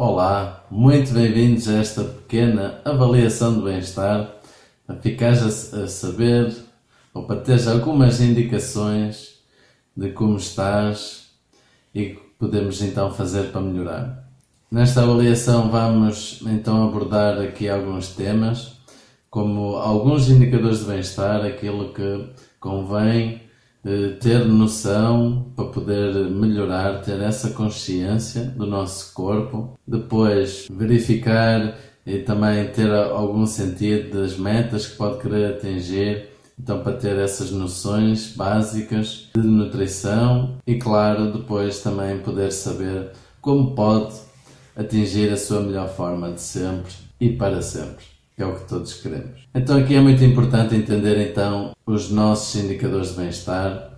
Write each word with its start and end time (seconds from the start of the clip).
Olá, 0.00 0.64
muito 0.70 1.12
bem-vindos 1.12 1.68
a 1.68 1.78
esta 1.78 2.04
pequena 2.04 2.80
avaliação 2.84 3.54
do 3.54 3.62
bem-estar 3.64 4.32
para 4.86 4.94
ficares 4.94 5.74
a, 5.74 5.82
a 5.82 5.88
saber 5.88 6.54
ou 7.12 7.24
para 7.24 7.40
teres 7.40 7.66
algumas 7.66 8.20
indicações 8.20 9.40
de 9.96 10.10
como 10.10 10.36
estás 10.36 11.30
e 11.92 12.10
que 12.10 12.20
podemos 12.38 12.80
então 12.80 13.12
fazer 13.12 13.50
para 13.50 13.60
melhorar. 13.60 14.24
Nesta 14.70 15.02
avaliação 15.02 15.68
vamos 15.68 16.44
então 16.46 16.86
abordar 16.86 17.40
aqui 17.40 17.68
alguns 17.68 18.14
temas, 18.14 18.74
como 19.28 19.78
alguns 19.78 20.28
indicadores 20.30 20.78
de 20.78 20.84
bem-estar, 20.84 21.44
aquilo 21.44 21.92
que 21.92 22.24
convém 22.60 23.47
ter 24.20 24.44
noção 24.44 25.52
para 25.54 25.66
poder 25.66 26.30
melhorar, 26.30 27.00
ter 27.02 27.20
essa 27.20 27.50
consciência 27.50 28.44
do 28.44 28.66
nosso 28.66 29.14
corpo, 29.14 29.78
depois 29.86 30.66
verificar 30.70 31.76
e 32.04 32.18
também 32.18 32.68
ter 32.68 32.90
algum 32.90 33.46
sentido 33.46 34.20
das 34.20 34.36
metas 34.36 34.86
que 34.86 34.96
pode 34.96 35.20
querer 35.20 35.54
atingir, 35.54 36.28
então 36.58 36.82
para 36.82 36.96
ter 36.96 37.16
essas 37.18 37.50
noções 37.50 38.34
básicas 38.34 39.28
de 39.34 39.42
nutrição 39.42 40.56
e 40.66 40.76
claro, 40.76 41.32
depois 41.32 41.80
também 41.80 42.18
poder 42.18 42.50
saber 42.50 43.12
como 43.40 43.74
pode 43.74 44.14
atingir 44.74 45.32
a 45.32 45.36
sua 45.36 45.60
melhor 45.60 45.88
forma 45.88 46.32
de 46.32 46.40
sempre 46.40 46.92
e 47.20 47.30
para 47.30 47.62
sempre 47.62 48.17
que 48.38 48.44
é 48.44 48.46
o 48.46 48.54
que 48.54 48.68
todos 48.68 48.94
queremos. 48.94 49.48
Então 49.52 49.76
aqui 49.76 49.96
é 49.96 50.00
muito 50.00 50.22
importante 50.22 50.76
entender 50.76 51.28
então 51.28 51.72
os 51.84 52.08
nossos 52.08 52.54
indicadores 52.54 53.10
de 53.10 53.16
bem-estar. 53.16 53.90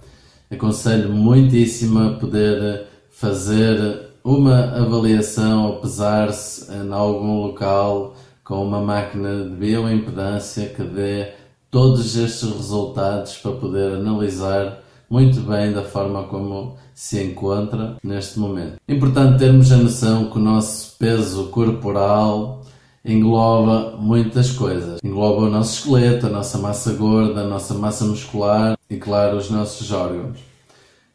Aconselho 0.50 1.10
muitíssimo 1.10 1.98
a 1.98 2.12
poder 2.14 2.86
fazer 3.10 4.08
uma 4.24 4.78
avaliação 4.78 5.66
ou 5.66 5.80
pesar-se 5.80 6.72
em 6.72 6.90
algum 6.90 7.42
local 7.42 8.16
com 8.42 8.64
uma 8.64 8.80
máquina 8.80 9.44
de 9.44 9.50
bioimpedância 9.50 10.70
que 10.70 10.84
dê 10.84 11.32
todos 11.70 12.16
estes 12.16 12.50
resultados 12.50 13.36
para 13.36 13.52
poder 13.52 13.92
analisar 13.92 14.78
muito 15.10 15.40
bem 15.40 15.70
da 15.70 15.82
forma 15.82 16.22
como 16.24 16.78
se 16.94 17.22
encontra 17.22 17.98
neste 18.02 18.38
momento. 18.38 18.76
Importante 18.88 19.38
termos 19.38 19.70
a 19.70 19.76
noção 19.76 20.30
que 20.30 20.38
o 20.38 20.40
nosso 20.40 20.96
peso 20.98 21.48
corporal 21.48 22.59
engloba 23.04 23.96
muitas 23.98 24.50
coisas. 24.52 25.00
Engloba 25.02 25.42
o 25.42 25.50
nosso 25.50 25.78
esqueleto, 25.78 26.26
a 26.26 26.30
nossa 26.30 26.58
massa 26.58 26.92
gorda, 26.92 27.42
a 27.42 27.48
nossa 27.48 27.74
massa 27.74 28.04
muscular 28.04 28.76
e, 28.88 28.96
claro, 28.96 29.36
os 29.36 29.50
nossos 29.50 29.90
órgãos. 29.90 30.38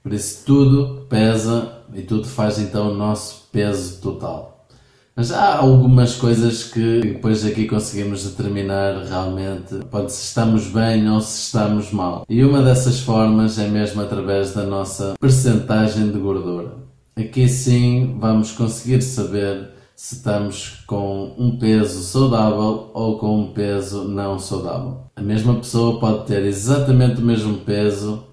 Por 0.02 0.14
isso, 0.14 0.44
tudo 0.46 1.06
pesa 1.10 1.80
e 1.94 2.02
tudo 2.02 2.28
faz 2.28 2.60
então 2.60 2.92
o 2.92 2.94
nosso 2.94 3.48
peso 3.52 4.02
total. 4.02 4.56
Mas 5.16 5.32
há 5.32 5.60
algumas 5.60 6.16
coisas 6.16 6.66
que 6.66 7.00
depois 7.00 7.46
aqui 7.46 7.66
conseguimos 7.68 8.26
determinar 8.26 9.02
realmente 9.06 9.76
pode 9.90 10.12
se 10.12 10.26
estamos 10.26 10.68
bem 10.68 11.10
ou 11.10 11.22
se 11.22 11.46
estamos 11.46 11.90
mal. 11.92 12.26
E 12.28 12.44
uma 12.44 12.62
dessas 12.62 13.00
formas 13.00 13.58
é 13.58 13.66
mesmo 13.66 14.02
através 14.02 14.54
da 14.54 14.64
nossa 14.64 15.16
percentagem 15.18 16.12
de 16.12 16.20
gordura. 16.20 16.74
Aqui 17.16 17.48
sim 17.48 18.18
vamos 18.20 18.52
conseguir 18.52 19.02
saber 19.02 19.70
se 19.96 20.16
estamos 20.16 20.84
com 20.86 21.34
um 21.38 21.58
peso 21.58 22.04
saudável 22.04 22.92
ou 22.94 23.18
com 23.18 23.40
um 23.40 23.54
peso 23.54 24.04
não 24.04 24.38
saudável. 24.38 25.06
A 25.16 25.22
mesma 25.22 25.56
pessoa 25.56 26.00
pode 26.00 26.26
ter 26.26 26.44
exatamente 26.44 27.22
o 27.22 27.26
mesmo 27.26 27.60
peso, 27.60 28.24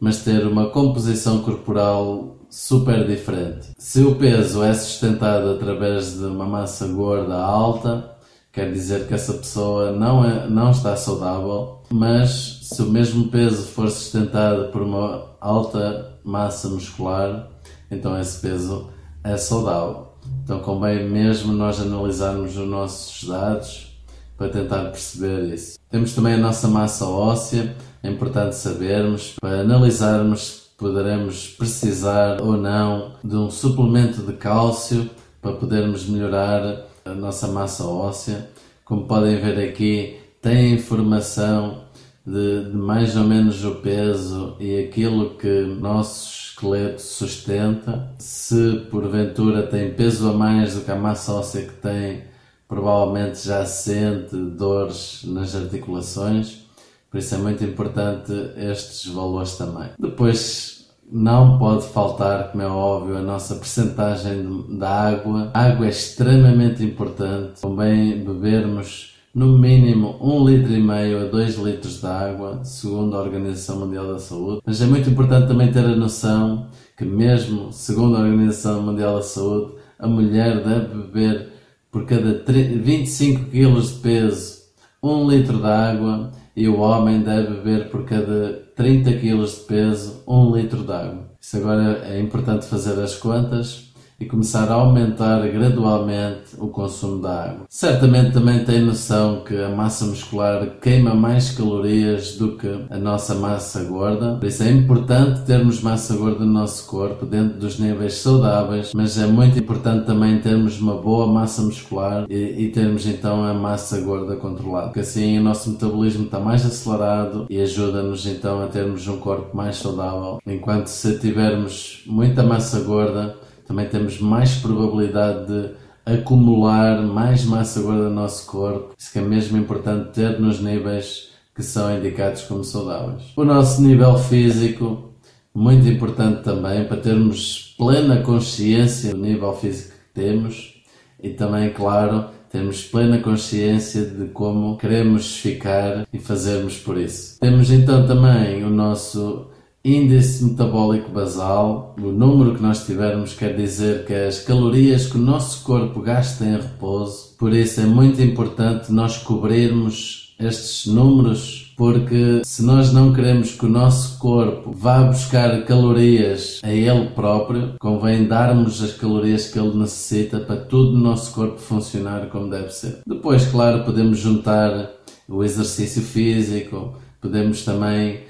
mas 0.00 0.24
ter 0.24 0.44
uma 0.44 0.70
composição 0.70 1.40
corporal 1.42 2.38
super 2.50 3.06
diferente. 3.06 3.68
Se 3.78 4.02
o 4.02 4.16
peso 4.16 4.64
é 4.64 4.74
sustentado 4.74 5.50
através 5.50 6.18
de 6.18 6.24
uma 6.24 6.44
massa 6.44 6.88
gorda 6.88 7.36
alta, 7.36 8.16
quer 8.52 8.72
dizer 8.72 9.06
que 9.06 9.14
essa 9.14 9.34
pessoa 9.34 9.92
não, 9.92 10.24
é, 10.24 10.48
não 10.50 10.72
está 10.72 10.96
saudável, 10.96 11.82
mas 11.88 12.58
se 12.62 12.82
o 12.82 12.90
mesmo 12.90 13.28
peso 13.28 13.62
for 13.68 13.88
sustentado 13.88 14.72
por 14.72 14.82
uma 14.82 15.36
alta 15.40 16.18
massa 16.24 16.68
muscular, 16.68 17.48
então 17.90 18.18
esse 18.18 18.40
peso 18.40 18.88
é 19.22 19.36
saudável. 19.36 20.11
Então 20.44 20.60
convém 20.60 21.08
mesmo 21.08 21.52
nós 21.52 21.80
analisarmos 21.80 22.56
os 22.56 22.66
nossos 22.66 23.28
dados 23.28 23.92
para 24.36 24.48
tentar 24.48 24.84
perceber 24.84 25.54
isso. 25.54 25.78
Temos 25.90 26.14
também 26.14 26.34
a 26.34 26.38
nossa 26.38 26.68
massa 26.68 27.06
óssea, 27.06 27.76
é 28.02 28.10
importante 28.10 28.56
sabermos, 28.56 29.34
para 29.40 29.60
analisarmos 29.60 30.62
poderemos 30.76 31.48
precisar 31.48 32.42
ou 32.42 32.56
não 32.56 33.12
de 33.22 33.36
um 33.36 33.50
suplemento 33.50 34.22
de 34.22 34.32
cálcio 34.32 35.08
para 35.40 35.52
podermos 35.52 36.08
melhorar 36.08 36.86
a 37.04 37.10
nossa 37.10 37.46
massa 37.46 37.84
óssea. 37.84 38.48
Como 38.84 39.06
podem 39.06 39.40
ver 39.40 39.68
aqui, 39.68 40.18
tem 40.40 40.74
informação 40.74 41.84
de, 42.26 42.70
de 42.70 42.76
mais 42.76 43.16
ou 43.16 43.24
menos 43.24 43.64
o 43.64 43.76
peso 43.76 44.56
e 44.60 44.84
aquilo 44.84 45.36
que 45.36 45.62
nossos 45.80 46.42
esqueleto 46.62 47.02
sustenta. 47.02 48.14
Se 48.18 48.86
porventura 48.90 49.66
tem 49.66 49.92
peso 49.92 50.30
a 50.30 50.32
mais 50.32 50.74
do 50.74 50.82
que 50.82 50.90
a 50.90 50.96
massa 50.96 51.32
óssea 51.32 51.66
que 51.66 51.74
tem, 51.74 52.22
provavelmente 52.68 53.46
já 53.46 53.64
sente 53.66 54.36
dores 54.36 55.22
nas 55.24 55.54
articulações. 55.54 56.62
Por 57.10 57.18
isso 57.18 57.34
é 57.34 57.38
muito 57.38 57.64
importante 57.64 58.32
estes 58.56 59.12
valores 59.12 59.56
também. 59.56 59.90
Depois, 59.98 60.90
não 61.10 61.58
pode 61.58 61.86
faltar, 61.88 62.50
como 62.50 62.62
é 62.62 62.66
óbvio, 62.66 63.18
a 63.18 63.22
nossa 63.22 63.56
percentagem 63.56 64.64
da 64.78 64.88
água. 64.88 65.50
A 65.52 65.64
água 65.66 65.86
é 65.86 65.90
extremamente 65.90 66.82
importante. 66.82 67.60
Também 67.60 68.24
bebermos 68.24 69.11
no 69.34 69.58
mínimo 69.58 70.16
1 70.20 70.46
litro 70.46 70.74
e 70.74 70.80
meio 70.80 71.22
a 71.22 71.24
2 71.24 71.56
litros 71.56 72.00
de 72.00 72.06
água, 72.06 72.62
segundo 72.64 73.16
a 73.16 73.22
Organização 73.22 73.80
Mundial 73.80 74.06
da 74.06 74.18
Saúde. 74.18 74.60
Mas 74.64 74.82
é 74.82 74.86
muito 74.86 75.08
importante 75.08 75.48
também 75.48 75.72
ter 75.72 75.84
a 75.84 75.96
noção 75.96 76.66
que 76.96 77.04
mesmo 77.04 77.72
segundo 77.72 78.16
a 78.16 78.20
Organização 78.20 78.82
Mundial 78.82 79.16
da 79.16 79.22
Saúde, 79.22 79.72
a 79.98 80.06
mulher 80.06 80.62
deve 80.62 80.94
beber 80.94 81.48
por 81.90 82.04
cada 82.04 82.42
25 82.44 83.50
kg 83.50 83.80
de 83.80 83.94
peso 84.00 84.62
1 85.02 85.30
litro 85.30 85.58
de 85.58 85.66
água 85.66 86.30
e 86.54 86.68
o 86.68 86.78
homem 86.80 87.22
deve 87.22 87.56
beber 87.56 87.90
por 87.90 88.04
cada 88.04 88.62
30 88.76 89.12
kg 89.12 89.44
de 89.44 89.60
peso 89.66 90.22
1 90.26 90.56
litro 90.56 90.84
de 90.84 90.92
água. 90.92 91.32
Isso 91.40 91.56
agora 91.56 92.02
é 92.04 92.20
importante 92.20 92.66
fazer 92.66 93.00
as 93.02 93.16
contas 93.16 93.91
e 94.22 94.26
começar 94.26 94.70
a 94.70 94.74
aumentar 94.74 95.46
gradualmente 95.48 96.54
o 96.58 96.68
consumo 96.68 97.20
da 97.20 97.44
água. 97.44 97.66
Certamente 97.68 98.32
também 98.32 98.64
tem 98.64 98.80
noção 98.80 99.42
que 99.44 99.56
a 99.56 99.68
massa 99.68 100.04
muscular 100.04 100.78
queima 100.80 101.14
mais 101.14 101.50
calorias 101.50 102.36
do 102.36 102.56
que 102.56 102.68
a 102.88 102.98
nossa 102.98 103.34
massa 103.34 103.82
gorda, 103.84 104.36
por 104.36 104.46
isso 104.46 104.62
é 104.62 104.70
importante 104.70 105.42
termos 105.42 105.82
massa 105.82 106.16
gorda 106.16 106.44
no 106.44 106.52
nosso 106.52 106.86
corpo 106.86 107.26
dentro 107.26 107.58
dos 107.58 107.78
níveis 107.78 108.14
saudáveis, 108.14 108.92
mas 108.94 109.18
é 109.18 109.26
muito 109.26 109.58
importante 109.58 110.06
também 110.06 110.38
termos 110.38 110.80
uma 110.80 110.94
boa 110.94 111.26
massa 111.26 111.62
muscular 111.62 112.26
e, 112.30 112.64
e 112.64 112.68
termos 112.68 113.06
então 113.06 113.44
a 113.44 113.52
massa 113.52 114.00
gorda 114.00 114.36
controlada, 114.36 114.86
porque 114.86 115.00
assim 115.00 115.38
o 115.38 115.42
nosso 115.42 115.70
metabolismo 115.70 116.24
está 116.24 116.38
mais 116.38 116.64
acelerado 116.64 117.46
e 117.50 117.60
ajuda-nos 117.60 118.24
então 118.26 118.62
a 118.62 118.66
termos 118.68 119.08
um 119.08 119.18
corpo 119.18 119.56
mais 119.56 119.76
saudável, 119.76 120.40
enquanto 120.46 120.86
se 120.86 121.18
tivermos 121.18 122.04
muita 122.06 122.42
massa 122.42 122.80
gorda 122.80 123.41
também 123.72 123.88
temos 123.88 124.20
mais 124.20 124.56
probabilidade 124.56 125.46
de 125.46 125.70
acumular 126.04 127.00
mais 127.00 127.44
massa 127.44 127.80
gorda 127.80 128.04
no 128.04 128.14
nosso 128.14 128.46
corpo. 128.46 128.94
Isso 128.98 129.10
que 129.10 129.18
é 129.18 129.22
mesmo 129.22 129.56
importante 129.56 130.10
ter 130.12 130.38
nos 130.38 130.60
níveis 130.60 131.30
que 131.54 131.62
são 131.62 131.96
indicados 131.96 132.42
como 132.42 132.62
saudáveis. 132.62 133.22
O 133.34 133.44
nosso 133.44 133.80
nível 133.80 134.18
físico, 134.18 135.10
muito 135.54 135.88
importante 135.88 136.42
também 136.42 136.84
para 136.84 136.98
termos 136.98 137.74
plena 137.78 138.20
consciência 138.20 139.14
do 139.14 139.20
nível 139.20 139.54
físico 139.54 139.92
que 139.92 140.20
temos 140.20 140.82
e 141.22 141.30
também, 141.30 141.70
claro, 141.70 142.26
termos 142.50 142.84
plena 142.84 143.20
consciência 143.20 144.04
de 144.04 144.26
como 144.26 144.76
queremos 144.76 145.38
ficar 145.38 146.06
e 146.12 146.18
fazermos 146.18 146.76
por 146.76 146.98
isso. 146.98 147.40
Temos 147.40 147.70
então 147.70 148.06
também 148.06 148.64
o 148.64 148.70
nosso 148.70 149.46
índice 149.84 150.44
metabólico 150.44 151.10
basal, 151.10 151.96
o 152.00 152.12
número 152.12 152.54
que 152.54 152.62
nós 152.62 152.86
tivermos 152.86 153.34
quer 153.34 153.56
dizer 153.56 154.04
que 154.04 154.14
as 154.14 154.38
calorias 154.38 155.06
que 155.06 155.16
o 155.16 155.20
nosso 155.20 155.64
corpo 155.64 156.00
gasta 156.00 156.44
em 156.44 156.56
repouso, 156.56 157.34
por 157.36 157.52
isso 157.52 157.80
é 157.80 157.86
muito 157.86 158.22
importante 158.22 158.92
nós 158.92 159.18
cobrirmos 159.18 160.34
estes 160.38 160.86
números, 160.86 161.72
porque 161.76 162.42
se 162.44 162.64
nós 162.64 162.92
não 162.92 163.12
queremos 163.12 163.52
que 163.52 163.66
o 163.66 163.68
nosso 163.68 164.18
corpo 164.18 164.72
vá 164.72 165.02
buscar 165.02 165.64
calorias 165.64 166.60
a 166.62 166.72
ele 166.72 167.08
próprio, 167.10 167.74
convém 167.80 168.26
darmos 168.26 168.82
as 168.82 168.92
calorias 168.92 169.48
que 169.48 169.58
ele 169.58 169.76
necessita 169.76 170.38
para 170.38 170.56
tudo 170.56 170.94
o 170.94 171.00
nosso 171.00 171.32
corpo 171.32 171.58
funcionar 171.58 172.28
como 172.28 172.48
deve 172.48 172.70
ser. 172.70 173.00
Depois, 173.06 173.46
claro, 173.46 173.84
podemos 173.84 174.18
juntar 174.18 174.90
o 175.28 175.42
exercício 175.42 176.02
físico, 176.02 176.94
podemos 177.20 177.64
também 177.64 178.20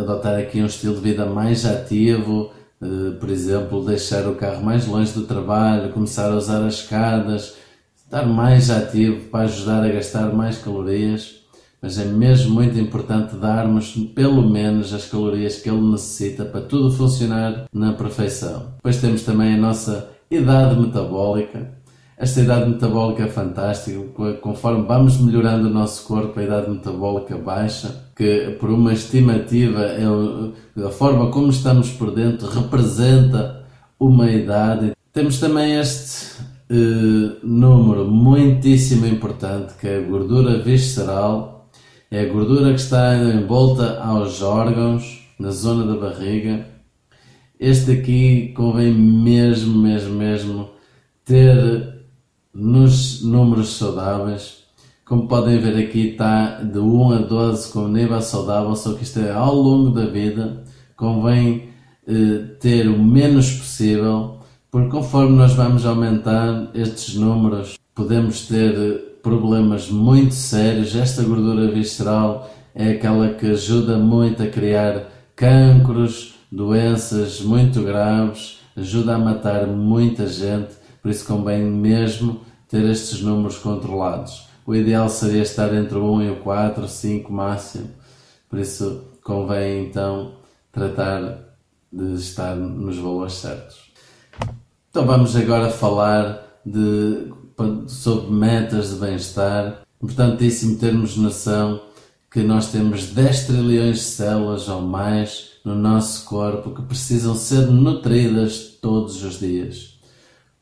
adotar 0.00 0.38
aqui 0.38 0.60
um 0.60 0.66
estilo 0.66 0.96
de 0.96 1.00
vida 1.00 1.26
mais 1.26 1.64
ativo, 1.64 2.50
eh, 2.82 3.16
por 3.18 3.30
exemplo, 3.30 3.84
deixar 3.84 4.26
o 4.28 4.34
carro 4.34 4.62
mais 4.62 4.86
longe 4.86 5.12
do 5.12 5.22
trabalho, 5.22 5.92
começar 5.92 6.30
a 6.30 6.36
usar 6.36 6.64
as 6.66 6.74
escadas, 6.74 7.56
estar 8.04 8.26
mais 8.26 8.70
ativo 8.70 9.28
para 9.28 9.44
ajudar 9.44 9.84
a 9.84 9.88
gastar 9.88 10.32
mais 10.32 10.58
calorias. 10.58 11.40
Mas 11.80 11.98
é 11.98 12.04
mesmo 12.04 12.54
muito 12.54 12.78
importante 12.78 13.34
darmos 13.34 13.94
pelo 14.14 14.48
menos 14.48 14.94
as 14.94 15.08
calorias 15.08 15.56
que 15.56 15.68
ele 15.68 15.90
necessita 15.90 16.44
para 16.44 16.60
tudo 16.60 16.92
funcionar 16.92 17.64
na 17.72 17.92
perfeição. 17.92 18.74
Depois 18.76 19.00
temos 19.00 19.22
também 19.22 19.54
a 19.54 19.58
nossa 19.58 20.10
idade 20.30 20.78
metabólica. 20.80 21.81
Esta 22.16 22.40
idade 22.40 22.70
metabólica 22.70 23.24
é 23.24 23.28
fantástica, 23.28 23.98
conforme 24.40 24.86
vamos 24.86 25.18
melhorando 25.18 25.68
o 25.68 25.72
nosso 25.72 26.06
corpo, 26.06 26.38
a 26.38 26.42
idade 26.44 26.70
metabólica 26.70 27.36
baixa, 27.36 28.10
que 28.14 28.56
por 28.60 28.70
uma 28.70 28.92
estimativa, 28.92 29.80
é 29.80 30.04
a 30.84 30.90
forma 30.90 31.30
como 31.30 31.50
estamos 31.50 31.90
por 31.90 32.14
dentro 32.14 32.48
representa 32.48 33.64
uma 33.98 34.30
idade. 34.30 34.92
Temos 35.12 35.40
também 35.40 35.78
este 35.78 36.40
eh, 36.70 37.36
número 37.42 38.06
muitíssimo 38.06 39.06
importante, 39.06 39.74
que 39.80 39.88
é 39.88 39.96
a 39.98 40.00
gordura 40.00 40.58
visceral, 40.58 41.68
é 42.10 42.20
a 42.20 42.32
gordura 42.32 42.72
que 42.72 42.80
está 42.80 43.16
em 43.16 43.46
volta 43.46 43.98
aos 43.98 44.42
órgãos, 44.42 45.28
na 45.38 45.50
zona 45.50 45.84
da 45.84 45.98
barriga. 45.98 46.66
Este 47.58 47.92
aqui 47.92 48.52
convém 48.56 48.92
mesmo, 48.92 49.82
mesmo, 49.82 50.14
mesmo 50.14 50.70
ter 51.24 51.91
nos 52.54 53.22
números 53.22 53.76
saudáveis. 53.76 54.62
Como 55.04 55.28
podem 55.28 55.58
ver 55.58 55.76
aqui 55.76 56.10
está 56.10 56.62
de 56.62 56.78
1 56.78 57.12
a 57.12 57.18
12 57.18 57.72
com 57.72 57.88
nível 57.88 58.20
saudável, 58.20 58.74
só 58.76 58.94
que 58.94 59.02
isto 59.02 59.20
é 59.20 59.30
ao 59.32 59.54
longo 59.54 59.90
da 59.90 60.06
vida. 60.06 60.62
Convém 60.96 61.68
eh, 62.06 62.56
ter 62.60 62.88
o 62.88 62.98
menos 62.98 63.50
possível, 63.52 64.38
porque 64.70 64.90
conforme 64.90 65.36
nós 65.36 65.52
vamos 65.54 65.84
aumentar 65.84 66.70
estes 66.74 67.14
números, 67.16 67.78
podemos 67.94 68.46
ter 68.46 69.18
problemas 69.22 69.90
muito 69.90 70.34
sérios. 70.34 70.96
Esta 70.96 71.22
gordura 71.22 71.70
visceral 71.70 72.50
é 72.74 72.92
aquela 72.92 73.34
que 73.34 73.46
ajuda 73.46 73.98
muito 73.98 74.42
a 74.42 74.46
criar 74.46 75.08
cancros, 75.36 76.34
doenças 76.50 77.40
muito 77.40 77.82
graves, 77.82 78.58
ajuda 78.76 79.14
a 79.14 79.18
matar 79.18 79.66
muita 79.66 80.26
gente, 80.26 80.70
por 81.02 81.10
isso 81.10 81.26
convém 81.26 81.62
mesmo 81.64 82.40
ter 82.68 82.84
estes 82.84 83.20
números 83.20 83.58
controlados. 83.58 84.48
O 84.64 84.74
ideal 84.74 85.08
seria 85.08 85.42
estar 85.42 85.74
entre 85.74 85.98
o 85.98 86.14
1 86.14 86.22
e 86.22 86.30
o 86.30 86.36
4, 86.36 86.88
5 86.88 87.32
máximo, 87.32 87.90
por 88.48 88.58
isso 88.60 89.02
convém 89.22 89.86
então 89.86 90.36
tratar 90.70 91.56
de 91.92 92.14
estar 92.14 92.54
nos 92.54 92.96
valores 92.96 93.34
certos. 93.34 93.92
Então 94.90 95.04
vamos 95.04 95.34
agora 95.34 95.70
falar 95.70 96.60
de 96.64 97.32
sobre 97.86 98.30
metas 98.30 98.90
de 98.90 98.96
bem-estar. 98.96 99.82
Importantíssimo 100.02 100.78
termos 100.78 101.16
noção 101.16 101.82
que 102.30 102.42
nós 102.42 102.72
temos 102.72 103.06
10 103.06 103.46
trilhões 103.46 103.98
de 103.98 104.04
células 104.04 104.68
ou 104.68 104.80
mais 104.80 105.52
no 105.64 105.74
nosso 105.74 106.24
corpo 106.24 106.70
que 106.70 106.82
precisam 106.82 107.34
ser 107.34 107.66
nutridas 107.66 108.78
todos 108.80 109.22
os 109.22 109.38
dias. 109.38 109.91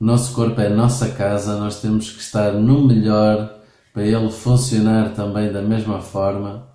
O 0.01 0.05
nosso 0.05 0.33
corpo 0.33 0.61
é 0.61 0.67
a 0.69 0.75
nossa 0.75 1.11
casa, 1.11 1.59
nós 1.59 1.81
temos 1.81 2.11
que 2.11 2.21
estar 2.21 2.53
no 2.55 2.87
melhor 2.87 3.61
para 3.93 4.03
ele 4.03 4.31
funcionar 4.31 5.13
também 5.15 5.53
da 5.53 5.61
mesma 5.61 6.01
forma. 6.01 6.67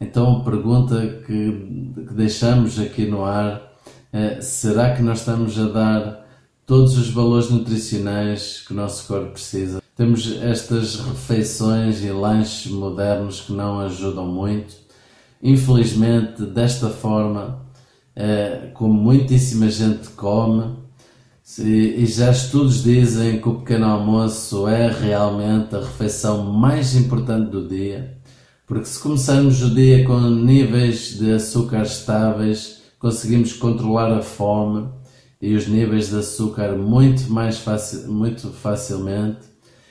Então 0.00 0.38
a 0.38 0.44
pergunta 0.44 0.98
que, 1.26 1.94
que 2.08 2.14
deixamos 2.14 2.80
aqui 2.80 3.06
no 3.06 3.24
ar 3.24 3.60
é: 4.12 4.40
será 4.40 4.94
que 4.94 5.02
nós 5.02 5.18
estamos 5.18 5.58
a 5.58 5.68
dar 5.68 6.20
todos 6.70 6.96
os 6.96 7.10
valores 7.10 7.50
nutricionais 7.50 8.62
que 8.64 8.72
o 8.72 8.76
nosso 8.76 9.04
corpo 9.08 9.32
precisa. 9.32 9.82
Temos 9.96 10.40
estas 10.40 11.00
refeições 11.00 12.04
e 12.04 12.12
lanches 12.12 12.70
modernos 12.70 13.40
que 13.40 13.52
não 13.52 13.80
ajudam 13.80 14.24
muito. 14.28 14.76
Infelizmente, 15.42 16.42
desta 16.42 16.88
forma, 16.88 17.60
é, 18.14 18.70
como 18.72 18.94
muitíssima 18.94 19.68
gente 19.68 20.10
come, 20.10 20.76
e 21.58 22.06
já 22.06 22.30
estudos 22.30 22.84
dizem 22.84 23.40
que 23.40 23.48
o 23.48 23.56
pequeno 23.56 23.86
almoço 23.86 24.68
é 24.68 24.88
realmente 24.88 25.74
a 25.74 25.80
refeição 25.80 26.44
mais 26.44 26.94
importante 26.94 27.50
do 27.50 27.66
dia, 27.66 28.16
porque 28.66 28.84
se 28.84 29.00
começarmos 29.00 29.60
o 29.62 29.74
dia 29.74 30.04
com 30.04 30.20
níveis 30.20 31.18
de 31.18 31.32
açúcar 31.32 31.82
estáveis, 31.82 32.82
conseguimos 33.00 33.52
controlar 33.52 34.12
a 34.12 34.22
fome 34.22 34.88
e 35.42 35.54
os 35.54 35.66
níveis 35.66 36.10
de 36.10 36.18
açúcar 36.18 36.76
muito 36.76 37.28
mais 37.32 37.64
muito 38.06 38.50
facilmente, 38.50 39.40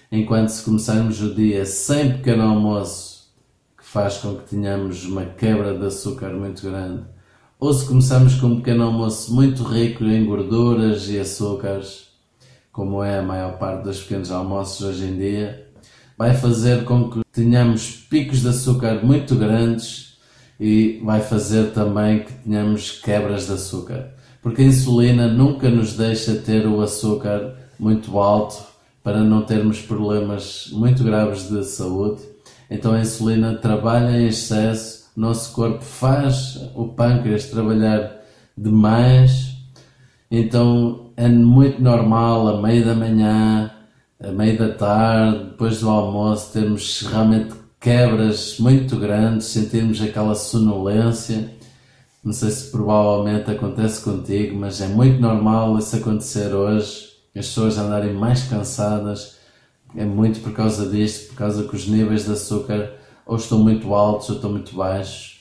enquanto 0.10 0.50
se 0.50 0.64
começarmos 0.64 1.22
o 1.22 1.36
dia 1.36 1.66
sem 1.66 2.14
pequeno 2.14 2.44
almoço, 2.44 3.34
que 3.78 3.84
faz 3.84 4.18
com 4.18 4.36
que 4.36 4.50
tenhamos 4.50 5.04
uma 5.06 5.26
quebra 5.26 5.78
de 5.78 5.86
açúcar 5.86 6.30
muito 6.30 6.62
grande, 6.62 7.04
ou 7.60 7.74
se 7.74 7.86
começarmos 7.86 8.36
com 8.36 8.48
um 8.48 8.56
pequeno 8.58 8.84
almoço 8.84 9.34
muito 9.34 9.64
rico 9.64 10.04
em 10.06 10.26
gorduras 10.26 11.10
e 11.10 11.20
açúcares, 11.20 12.08
como 12.72 13.04
é 13.04 13.20
a 13.20 13.24
maior 13.24 13.58
parte 13.58 13.84
dos 13.84 14.02
pequenos 14.02 14.32
almoços 14.32 14.82
hoje 14.82 15.04
em 15.06 15.18
dia, 15.18 15.68
vai 16.18 16.34
fazer 16.34 16.86
com 16.86 17.10
que 17.10 17.22
tenhamos 17.32 17.92
picos 18.10 18.42
de 18.42 18.48
açúcar 18.48 19.04
muito 19.04 19.36
grandes 19.36 20.18
e 20.60 21.02
vai 21.04 21.22
fazer 21.22 21.72
também 21.72 22.24
que 22.24 22.34
tenhamos 22.34 22.92
quebras 22.92 23.48
de 23.48 23.54
açúcar 23.54 24.18
porque 24.42 24.62
a 24.62 24.66
insulina 24.66 25.28
nunca 25.28 25.70
nos 25.70 25.94
deixa 25.94 26.36
ter 26.36 26.66
o 26.66 26.82
açúcar 26.82 27.56
muito 27.78 28.18
alto 28.18 28.64
para 29.04 29.22
não 29.22 29.42
termos 29.42 29.82
problemas 29.82 30.70
muito 30.72 31.04
graves 31.04 31.50
de 31.50 31.64
saúde. 31.64 32.22
Então 32.70 32.94
a 32.94 33.02
insulina 33.02 33.56
trabalha 33.56 34.18
em 34.18 34.28
excesso, 34.28 34.99
nosso 35.20 35.54
corpo 35.54 35.84
faz 35.84 36.70
o 36.76 36.88
pâncreas 36.90 37.46
trabalhar 37.46 38.22
demais, 38.58 39.56
então 40.30 41.12
é 41.18 41.28
muito 41.28 41.82
normal 41.82 42.48
a 42.48 42.62
meio 42.62 42.86
da 42.86 42.96
manhã, 42.96 43.72
a 44.22 44.32
meio 44.32 44.58
da 44.58 44.70
tarde, 44.70 45.46
depois 45.46 45.82
do 45.82 45.90
almoço, 45.90 46.54
termos 46.54 47.02
realmente 47.02 47.54
quebras 47.80 48.58
muito 48.60 48.98
grandes, 48.98 49.48
sentirmos 49.48 50.02
aquela 50.02 50.36
sonolência 50.36 51.60
não 52.24 52.34
sei 52.34 52.50
se 52.50 52.70
provavelmente 52.70 53.50
acontece 53.50 54.02
contigo, 54.04 54.58
mas 54.58 54.82
é 54.82 54.88
muito 54.88 55.22
normal 55.22 55.78
isso 55.80 55.96
acontecer 55.96 56.54
hoje. 56.54 57.10
As 57.36 57.48
pessoas 57.48 57.78
andarem 57.78 58.14
mais 58.14 58.44
cansadas. 58.44 59.38
É 59.96 60.04
muito 60.04 60.42
por 60.42 60.52
causa 60.52 60.88
disto, 60.90 61.30
por 61.30 61.38
causa 61.38 61.64
que 61.64 61.76
os 61.76 61.88
níveis 61.88 62.26
de 62.26 62.34
açúcar 62.34 62.92
ou 63.30 63.38
estão 63.38 63.60
muito 63.60 63.94
altos 63.94 64.28
ou 64.30 64.36
estão 64.36 64.52
muito 64.52 64.76
baixos. 64.76 65.40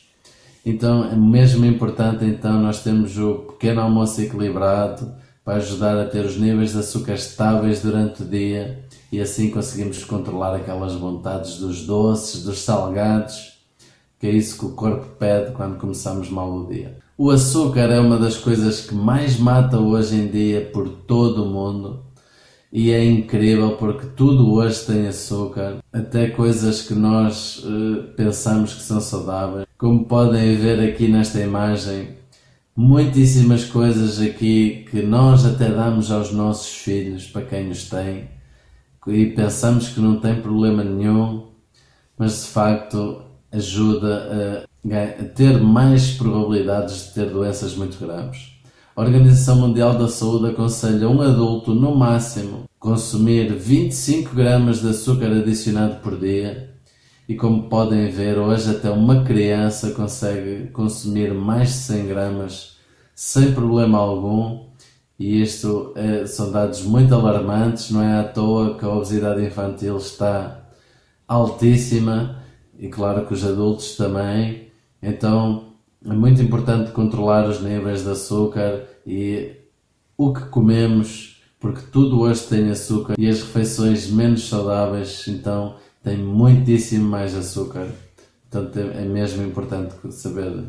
Então 0.64 1.04
é 1.10 1.16
mesmo 1.16 1.64
importante 1.64 2.24
então 2.26 2.60
nós 2.60 2.82
termos 2.82 3.16
o 3.18 3.36
pequeno 3.36 3.80
almoço 3.80 4.20
equilibrado 4.20 5.10
para 5.42 5.56
ajudar 5.56 5.98
a 5.98 6.04
ter 6.04 6.26
os 6.26 6.36
níveis 6.36 6.72
de 6.72 6.80
açúcar 6.80 7.14
estáveis 7.14 7.80
durante 7.80 8.22
o 8.22 8.26
dia 8.26 8.84
e 9.10 9.18
assim 9.18 9.50
conseguimos 9.50 10.04
controlar 10.04 10.54
aquelas 10.54 10.92
vontades 10.92 11.56
dos 11.56 11.86
doces, 11.86 12.44
dos 12.44 12.58
salgados 12.58 13.56
que 14.20 14.26
é 14.26 14.30
isso 14.30 14.58
que 14.58 14.66
o 14.66 14.72
corpo 14.72 15.06
pede 15.18 15.52
quando 15.52 15.78
começamos 15.78 16.28
mal 16.28 16.52
o 16.52 16.66
dia. 16.66 16.98
O 17.16 17.30
açúcar 17.30 17.90
é 17.90 17.98
uma 17.98 18.18
das 18.18 18.36
coisas 18.36 18.82
que 18.82 18.94
mais 18.94 19.38
mata 19.38 19.78
hoje 19.78 20.16
em 20.16 20.28
dia 20.28 20.68
por 20.72 20.88
todo 20.88 21.44
o 21.44 21.48
mundo 21.48 22.00
e 22.72 22.90
é 22.90 23.04
incrível 23.04 23.76
porque 23.76 24.06
tudo 24.14 24.52
hoje 24.52 24.84
tem 24.84 25.06
açúcar, 25.06 25.78
até 25.92 26.28
coisas 26.28 26.82
que 26.82 26.94
nós 26.94 27.64
uh, 27.64 28.04
pensamos 28.16 28.74
que 28.74 28.82
são 28.82 29.00
saudáveis. 29.00 29.66
Como 29.78 30.04
podem 30.04 30.56
ver 30.56 30.80
aqui 30.80 31.08
nesta 31.08 31.40
imagem, 31.40 32.16
muitíssimas 32.76 33.64
coisas 33.64 34.20
aqui 34.20 34.86
que 34.90 35.02
nós 35.02 35.46
até 35.46 35.70
damos 35.70 36.10
aos 36.10 36.32
nossos 36.32 36.76
filhos, 36.76 37.26
para 37.26 37.42
quem 37.42 37.70
os 37.70 37.88
tem, 37.88 38.28
e 39.06 39.26
pensamos 39.26 39.88
que 39.88 40.00
não 40.00 40.20
tem 40.20 40.40
problema 40.42 40.84
nenhum, 40.84 41.46
mas 42.18 42.42
de 42.44 42.48
facto 42.48 43.22
ajuda 43.50 44.66
a, 44.86 45.24
ter 45.34 45.58
mais 45.60 46.12
probabilidades 46.12 47.06
de 47.06 47.14
ter 47.14 47.30
doenças 47.30 47.74
muito 47.74 47.98
graves. 47.98 48.57
A 48.98 49.02
Organização 49.02 49.54
Mundial 49.60 49.96
da 49.96 50.08
Saúde 50.08 50.48
aconselha 50.48 51.08
um 51.08 51.22
adulto, 51.22 51.72
no 51.72 51.94
máximo, 51.94 52.64
consumir 52.80 53.54
25 53.54 54.34
gramas 54.34 54.80
de 54.80 54.88
açúcar 54.88 55.26
adicionado 55.26 56.00
por 56.00 56.18
dia. 56.18 56.74
E 57.28 57.36
como 57.36 57.68
podem 57.68 58.10
ver, 58.10 58.36
hoje 58.38 58.68
até 58.68 58.90
uma 58.90 59.22
criança 59.22 59.92
consegue 59.92 60.66
consumir 60.72 61.32
mais 61.32 61.68
de 61.68 61.74
100 61.74 62.06
gramas 62.08 62.76
sem 63.14 63.54
problema 63.54 63.98
algum. 63.98 64.66
E 65.16 65.42
isto 65.42 65.92
é, 65.94 66.26
são 66.26 66.50
dados 66.50 66.82
muito 66.82 67.14
alarmantes, 67.14 67.92
não 67.92 68.02
é 68.02 68.18
à 68.18 68.24
toa 68.24 68.76
que 68.76 68.84
a 68.84 68.88
obesidade 68.88 69.46
infantil 69.46 69.96
está 69.96 70.60
altíssima 71.28 72.42
e 72.76 72.88
claro 72.88 73.24
que 73.28 73.32
os 73.32 73.44
adultos 73.44 73.96
também. 73.96 74.72
Então 75.00 75.67
é 76.04 76.12
muito 76.12 76.40
importante 76.40 76.92
controlar 76.92 77.48
os 77.48 77.60
níveis 77.60 78.04
de 78.04 78.10
açúcar 78.10 78.84
e 79.06 79.52
o 80.16 80.32
que 80.32 80.46
comemos, 80.46 81.42
porque 81.58 81.82
tudo 81.90 82.20
hoje 82.20 82.42
tem 82.42 82.70
açúcar 82.70 83.14
e 83.18 83.28
as 83.28 83.40
refeições 83.40 84.10
menos 84.10 84.48
saudáveis, 84.48 85.26
então, 85.26 85.76
têm 86.02 86.18
muitíssimo 86.18 87.08
mais 87.08 87.34
açúcar. 87.34 87.88
Portanto, 88.48 88.78
é 88.78 89.04
mesmo 89.04 89.44
importante 89.44 89.94
saber 90.10 90.64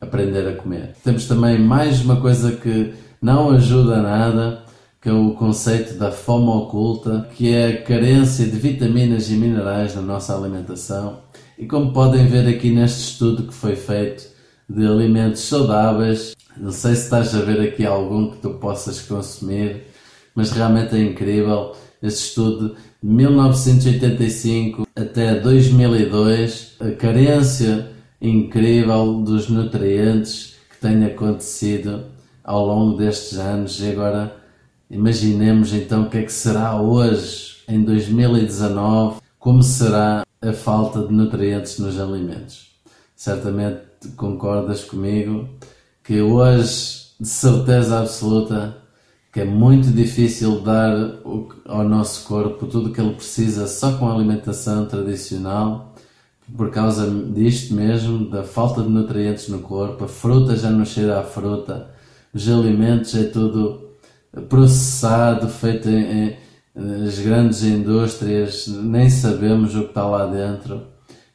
aprender 0.00 0.46
a 0.48 0.56
comer. 0.56 0.94
Temos 1.02 1.26
também 1.26 1.58
mais 1.58 2.02
uma 2.02 2.20
coisa 2.20 2.52
que 2.52 2.94
não 3.20 3.50
ajuda 3.50 4.00
nada, 4.00 4.64
que 5.00 5.08
é 5.08 5.12
o 5.12 5.34
conceito 5.34 5.94
da 5.94 6.12
fome 6.12 6.48
oculta, 6.48 7.28
que 7.34 7.52
é 7.52 7.68
a 7.68 7.82
carência 7.82 8.46
de 8.46 8.56
vitaminas 8.56 9.30
e 9.30 9.34
minerais 9.34 9.94
na 9.94 10.02
nossa 10.02 10.36
alimentação. 10.36 11.20
E 11.58 11.66
como 11.66 11.92
podem 11.92 12.26
ver 12.26 12.46
aqui 12.48 12.70
neste 12.70 13.00
estudo 13.00 13.44
que 13.44 13.54
foi 13.54 13.74
feito 13.74 14.37
de 14.68 14.86
alimentos 14.86 15.42
saudáveis, 15.42 16.36
não 16.56 16.72
sei 16.72 16.94
se 16.94 17.04
estás 17.04 17.34
a 17.34 17.40
ver 17.40 17.60
aqui 17.60 17.86
algum 17.86 18.30
que 18.30 18.38
tu 18.38 18.50
possas 18.54 19.00
consumir, 19.00 19.84
mas 20.34 20.50
realmente 20.50 20.94
é 20.94 21.02
incrível. 21.02 21.74
Este 22.02 22.28
estudo 22.28 22.76
de 23.02 23.08
1985 23.08 24.86
até 24.94 25.40
2002, 25.40 26.76
a 26.80 26.90
carência 26.92 27.88
incrível 28.20 29.22
dos 29.22 29.48
nutrientes 29.48 30.56
que 30.70 30.76
tem 30.80 31.04
acontecido 31.04 32.04
ao 32.44 32.66
longo 32.66 32.96
destes 32.96 33.38
anos 33.38 33.80
e 33.80 33.90
agora 33.90 34.36
imaginemos 34.90 35.72
então 35.72 36.04
o 36.04 36.10
que 36.10 36.18
é 36.18 36.22
que 36.22 36.32
será 36.32 36.80
hoje, 36.80 37.58
em 37.68 37.82
2019, 37.82 39.20
como 39.38 39.62
será 39.62 40.24
a 40.40 40.52
falta 40.52 41.02
de 41.02 41.12
nutrientes 41.12 41.78
nos 41.78 41.98
alimentos. 42.00 42.68
Certamente 43.14 43.87
concordas 44.16 44.84
comigo 44.84 45.48
que 46.02 46.20
hoje, 46.20 47.12
de 47.20 47.28
certeza 47.28 48.00
absoluta, 48.00 48.76
que 49.32 49.40
é 49.40 49.44
muito 49.44 49.90
difícil 49.90 50.60
dar 50.60 50.94
ao 51.66 51.84
nosso 51.84 52.26
corpo 52.26 52.66
tudo 52.66 52.88
o 52.88 52.92
que 52.92 53.00
ele 53.00 53.14
precisa 53.14 53.66
só 53.66 53.96
com 53.98 54.08
a 54.08 54.14
alimentação 54.14 54.86
tradicional 54.86 55.94
por 56.56 56.70
causa 56.70 57.10
disto 57.10 57.74
mesmo, 57.74 58.28
da 58.30 58.42
falta 58.42 58.82
de 58.82 58.88
nutrientes 58.88 59.48
no 59.48 59.58
corpo, 59.58 60.04
a 60.04 60.08
fruta 60.08 60.56
já 60.56 60.70
não 60.70 60.84
cheira 60.84 61.20
a 61.20 61.22
fruta, 61.22 61.90
os 62.32 62.48
alimentos 62.48 63.14
é 63.14 63.24
tudo 63.24 63.96
processado, 64.48 65.48
feito 65.48 65.88
em, 65.88 66.30
em 66.30 66.36
as 67.06 67.18
grandes 67.18 67.64
indústrias, 67.64 68.68
nem 68.68 69.10
sabemos 69.10 69.74
o 69.74 69.82
que 69.82 69.88
está 69.88 70.06
lá 70.06 70.26
dentro. 70.26 70.86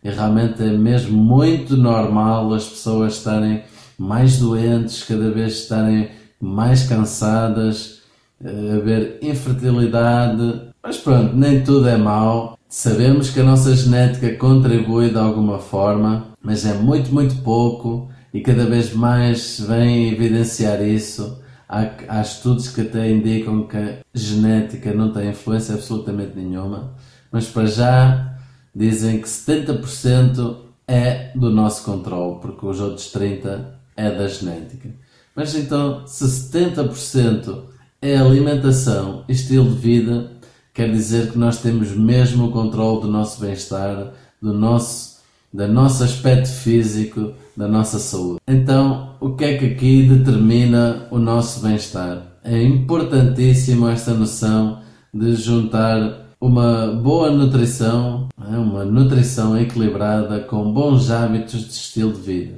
E 0.04 0.10
realmente 0.10 0.62
é 0.62 0.70
mesmo 0.70 1.18
muito 1.18 1.78
normal 1.78 2.54
as 2.54 2.68
pessoas 2.68 3.18
estarem 3.18 3.64
mais 3.98 4.38
doentes, 4.38 5.04
cada 5.04 5.32
vez 5.32 5.54
estarem 5.54 6.10
mais 6.42 6.84
cansadas, 6.84 8.02
eh, 8.44 8.76
haver 8.76 9.20
infertilidade. 9.22 10.74
Mas 10.84 10.98
pronto, 10.98 11.36
nem 11.36 11.64
tudo 11.64 11.88
é 11.88 11.98
mau. 11.98 12.58
Sabemos 12.68 13.30
que 13.30 13.40
a 13.40 13.44
nossa 13.44 13.74
genética 13.76 14.36
contribui 14.36 15.10
de 15.10 15.18
alguma 15.18 15.60
forma, 15.60 16.28
mas 16.42 16.66
é 16.66 16.74
muito, 16.74 17.14
muito 17.14 17.36
pouco 17.44 18.10
e 18.34 18.42
cada 18.42 18.66
vez 18.66 18.94
mais 18.94 19.60
vem 19.60 20.10
evidenciar 20.12 20.82
isso. 20.82 21.42
Há, 21.70 21.90
há 22.10 22.22
estudos 22.22 22.68
que 22.68 22.82
até 22.82 23.10
indicam 23.10 23.68
que 23.68 23.78
a 23.78 24.00
genética 24.14 24.94
não 24.94 25.14
tem 25.14 25.30
influência 25.30 25.76
absolutamente 25.76 26.36
nenhuma, 26.36 26.94
mas 27.32 27.48
para 27.48 27.66
já 27.68 28.33
dizem 28.76 29.22
que 29.22 29.28
70% 29.28 30.58
é 30.88 31.32
do 31.36 31.50
nosso 31.50 31.84
controle, 31.84 32.40
porque 32.42 32.66
os 32.66 32.80
outros 32.80 33.12
30% 33.14 33.66
é 33.96 34.12
da 34.12 34.28
genética. 34.28 34.90
Mas 35.36 35.56
então, 35.56 36.06
se 36.06 36.26
70% 36.26 37.64
é 38.02 38.18
alimentação 38.18 39.24
estilo 39.28 39.70
de 39.70 39.78
vida, 39.78 40.32
quer 40.74 40.92
dizer 40.92 41.32
que 41.32 41.38
nós 41.38 41.62
temos 41.62 41.92
mesmo 41.92 42.48
o 42.48 42.52
controle 42.52 43.02
do 43.02 43.08
nosso 43.08 43.40
bem-estar, 43.40 44.14
do 44.42 44.54
nosso, 44.54 45.20
do 45.52 45.68
nosso 45.68 46.04
aspecto 46.04 46.50
físico, 46.50 47.34
da 47.56 47.68
nossa 47.68 48.00
saúde. 48.00 48.40
Então, 48.48 49.16
o 49.20 49.36
que 49.36 49.46
é 49.46 49.58
que 49.58 49.66
aqui 49.68 50.04
determina 50.04 51.08
o 51.12 51.18
nosso 51.18 51.62
bem-estar? 51.62 52.22
É 52.44 52.62
importantíssimo 52.62 53.88
esta 53.88 54.14
noção 54.14 54.82
de 55.14 55.36
juntar 55.36 56.23
uma 56.46 56.88
boa 56.88 57.32
nutrição, 57.32 58.28
é? 58.38 58.58
uma 58.58 58.84
nutrição 58.84 59.58
equilibrada 59.58 60.42
com 60.42 60.74
bons 60.74 61.10
hábitos 61.10 61.62
de 61.62 61.72
estilo 61.72 62.12
de 62.12 62.20
vida. 62.20 62.56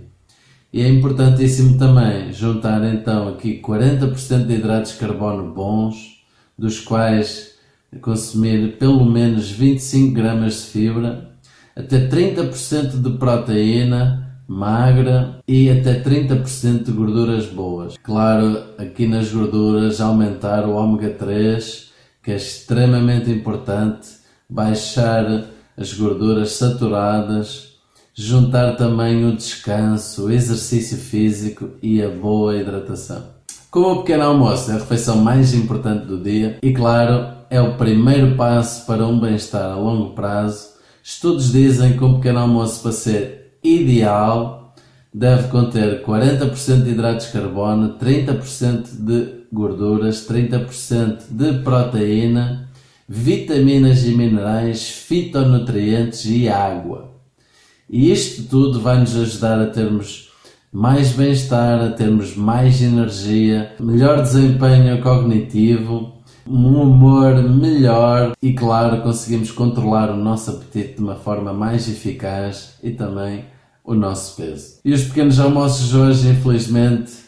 E 0.73 0.81
é 0.81 0.89
importantíssimo 0.89 1.77
também 1.77 2.33
juntar 2.33 2.83
então 2.83 3.27
aqui 3.27 3.61
40% 3.61 4.47
de 4.47 4.55
hidratos 4.55 4.93
de 4.93 4.97
carbono 4.97 5.53
bons, 5.53 6.23
dos 6.57 6.79
quais 6.79 7.59
consumir 8.01 8.75
pelo 8.79 9.05
menos 9.05 9.51
25 9.51 10.15
gramas 10.15 10.53
de 10.53 10.61
fibra, 10.71 11.29
até 11.75 12.07
30% 12.07 12.99
de 12.99 13.09
proteína 13.19 14.25
magra 14.47 15.41
e 15.47 15.69
até 15.69 16.01
30% 16.01 16.85
de 16.85 16.91
gorduras 16.91 17.45
boas. 17.45 17.97
Claro, 18.01 18.63
aqui 18.79 19.05
nas 19.05 19.31
gorduras 19.31 20.01
aumentar 20.01 20.65
o 20.65 20.73
ômega 20.73 21.11
3, 21.11 21.84
que 22.25 22.31
é 22.31 22.35
extremamente 22.37 23.29
importante, 23.29 24.07
baixar 24.49 25.45
as 25.77 25.93
gorduras 25.93 26.53
saturadas, 26.53 27.75
juntar 28.15 28.75
também 28.77 29.23
o 29.25 29.35
descanso, 29.35 30.25
o 30.25 30.31
exercício 30.31 30.97
físico 30.97 31.69
e 31.83 32.01
a 32.01 32.09
boa 32.09 32.57
hidratação. 32.57 33.23
Como 33.69 33.91
o 33.91 33.97
pequeno 33.97 34.23
almoço 34.23 34.71
é 34.71 34.73
a 34.73 34.77
refeição 34.79 35.17
mais 35.17 35.53
importante 35.53 36.07
do 36.07 36.19
dia 36.19 36.57
e 36.63 36.73
claro, 36.73 37.27
é 37.47 37.61
o 37.61 37.75
primeiro 37.75 38.35
passo 38.35 38.87
para 38.87 39.05
um 39.05 39.19
bem-estar 39.19 39.71
a 39.71 39.75
longo 39.75 40.15
prazo. 40.15 40.69
Estudos 41.03 41.51
dizem 41.51 41.95
que 41.95 42.03
um 42.03 42.15
pequeno 42.15 42.39
almoço 42.39 42.81
para 42.81 42.91
ser 42.91 43.59
ideal 43.63 44.73
deve 45.13 45.47
conter 45.49 46.03
40% 46.03 46.83
de 46.83 46.89
hidratos 46.89 47.27
de 47.27 47.33
carbono, 47.33 47.99
30% 47.99 48.87
de 48.99 49.44
gorduras, 49.55 50.27
30% 50.27 51.23
de 51.31 51.53
proteína, 51.63 52.69
vitaminas 53.07 54.05
e 54.05 54.11
minerais, 54.11 54.89
fitonutrientes 54.89 56.25
e 56.25 56.47
água. 56.47 57.11
E 57.89 58.11
isto 58.11 58.43
tudo 58.43 58.81
vai 58.81 58.99
nos 58.99 59.15
ajudar 59.15 59.59
a 59.59 59.67
termos 59.67 60.29
mais 60.71 61.13
bem-estar, 61.13 61.81
a 61.81 61.91
termos 61.91 62.35
mais 62.35 62.81
energia, 62.81 63.73
melhor 63.79 64.21
desempenho 64.21 65.01
cognitivo 65.01 66.15
um 66.47 66.81
humor 66.81 67.41
melhor 67.41 68.33
e, 68.41 68.53
claro, 68.53 69.01
conseguimos 69.01 69.51
controlar 69.51 70.11
o 70.11 70.15
nosso 70.15 70.51
apetite 70.51 70.95
de 70.95 71.01
uma 71.01 71.15
forma 71.15 71.51
mais 71.51 71.89
eficaz 71.89 72.75
e 72.83 72.91
também 72.91 73.45
o 73.83 73.95
nosso 73.95 74.35
peso. 74.35 74.79
E 74.85 74.93
os 74.93 75.05
pequenos 75.05 75.39
almoços 75.39 75.93
hoje, 75.93 76.29
infelizmente, 76.29 77.24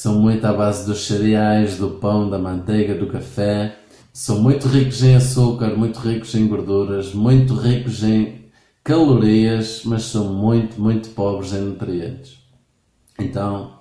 que 0.00 0.04
são 0.04 0.18
muito 0.18 0.42
à 0.46 0.52
base 0.54 0.86
dos 0.86 1.06
cereais, 1.06 1.76
do 1.76 1.90
pão, 1.90 2.30
da 2.30 2.38
manteiga, 2.38 2.94
do 2.94 3.06
café, 3.06 3.76
são 4.14 4.40
muito 4.40 4.66
ricos 4.66 5.02
em 5.02 5.14
açúcar, 5.14 5.76
muito 5.76 5.98
ricos 5.98 6.34
em 6.34 6.48
gorduras, 6.48 7.12
muito 7.12 7.52
ricos 7.54 8.02
em 8.02 8.46
calorias, 8.82 9.82
mas 9.84 10.04
são 10.04 10.32
muito, 10.32 10.80
muito 10.80 11.10
pobres 11.10 11.52
em 11.52 11.60
nutrientes. 11.60 12.38
Então, 13.18 13.72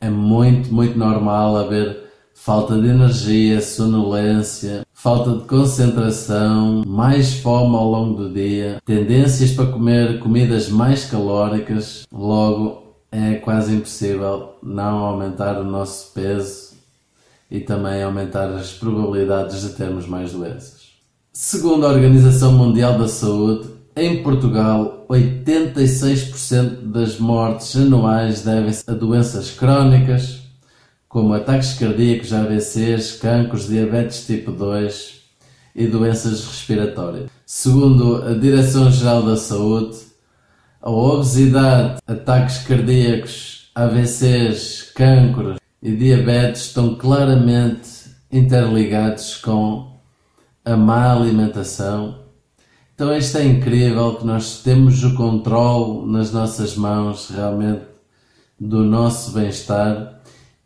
é 0.00 0.08
muito, 0.08 0.72
muito 0.72 0.96
normal 0.96 1.56
haver 1.56 2.04
falta 2.34 2.80
de 2.80 2.86
energia, 2.86 3.60
sonolência, 3.60 4.86
falta 4.94 5.32
de 5.38 5.48
concentração, 5.48 6.84
mais 6.86 7.34
fome 7.34 7.74
ao 7.74 7.90
longo 7.90 8.14
do 8.14 8.32
dia, 8.32 8.80
tendências 8.84 9.50
para 9.50 9.66
comer 9.66 10.20
comidas 10.20 10.68
mais 10.68 11.04
calóricas, 11.04 12.06
logo 12.12 12.81
é 13.12 13.34
quase 13.34 13.74
impossível 13.74 14.54
não 14.62 15.04
aumentar 15.04 15.60
o 15.60 15.64
nosso 15.64 16.12
peso 16.14 16.72
e 17.50 17.60
também 17.60 18.02
aumentar 18.02 18.48
as 18.48 18.72
probabilidades 18.72 19.60
de 19.60 19.74
termos 19.74 20.06
mais 20.06 20.32
doenças. 20.32 20.92
Segundo 21.30 21.86
a 21.86 21.90
Organização 21.90 22.52
Mundial 22.52 22.98
da 22.98 23.06
Saúde, 23.06 23.68
em 23.94 24.22
Portugal, 24.22 25.04
86% 25.10 26.90
das 26.90 27.18
mortes 27.18 27.76
anuais 27.76 28.42
devem-se 28.42 28.90
a 28.90 28.94
doenças 28.94 29.50
crónicas, 29.50 30.40
como 31.06 31.34
ataques 31.34 31.74
cardíacos, 31.74 32.32
AVCs, 32.32 33.12
cancros, 33.12 33.68
diabetes 33.68 34.26
tipo 34.26 34.50
2 34.50 35.20
e 35.76 35.86
doenças 35.86 36.46
respiratórias. 36.46 37.30
Segundo 37.44 38.22
a 38.22 38.32
Direção-Geral 38.32 39.22
da 39.22 39.36
Saúde, 39.36 39.98
a 40.82 40.90
obesidade, 40.90 42.00
ataques 42.08 42.58
cardíacos, 42.58 43.70
AVCs, 43.72 44.90
cancros 44.96 45.56
e 45.80 45.94
diabetes 45.94 46.62
estão 46.62 46.96
claramente 46.96 47.88
interligados 48.32 49.36
com 49.36 49.96
a 50.64 50.76
má 50.76 51.12
alimentação. 51.12 52.18
Então 52.94 53.16
isto 53.16 53.38
é 53.38 53.44
incrível 53.44 54.16
que 54.16 54.26
nós 54.26 54.60
temos 54.62 55.04
o 55.04 55.14
controle 55.14 56.10
nas 56.10 56.32
nossas 56.32 56.76
mãos 56.76 57.30
realmente 57.30 57.84
do 58.58 58.82
nosso 58.82 59.32
bem-estar 59.32 60.20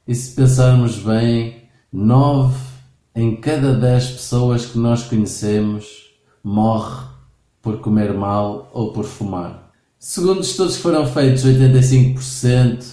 e 0.09 0.15
se 0.15 0.35
pensarmos 0.35 0.97
bem, 0.97 1.69
9 1.93 2.57
em 3.15 3.37
cada 3.37 3.75
10 3.75 4.13
pessoas 4.13 4.65
que 4.65 4.79
nós 4.79 5.03
conhecemos 5.03 6.11
morre 6.43 7.07
por 7.61 7.81
comer 7.81 8.15
mal 8.15 8.71
ou 8.73 8.93
por 8.93 9.05
fumar. 9.05 9.66
Segundo 10.09 10.41
estudos 10.41 10.77
que 10.77 10.83
foram 10.83 11.05
feitos, 11.05 11.45
85% 11.45 12.85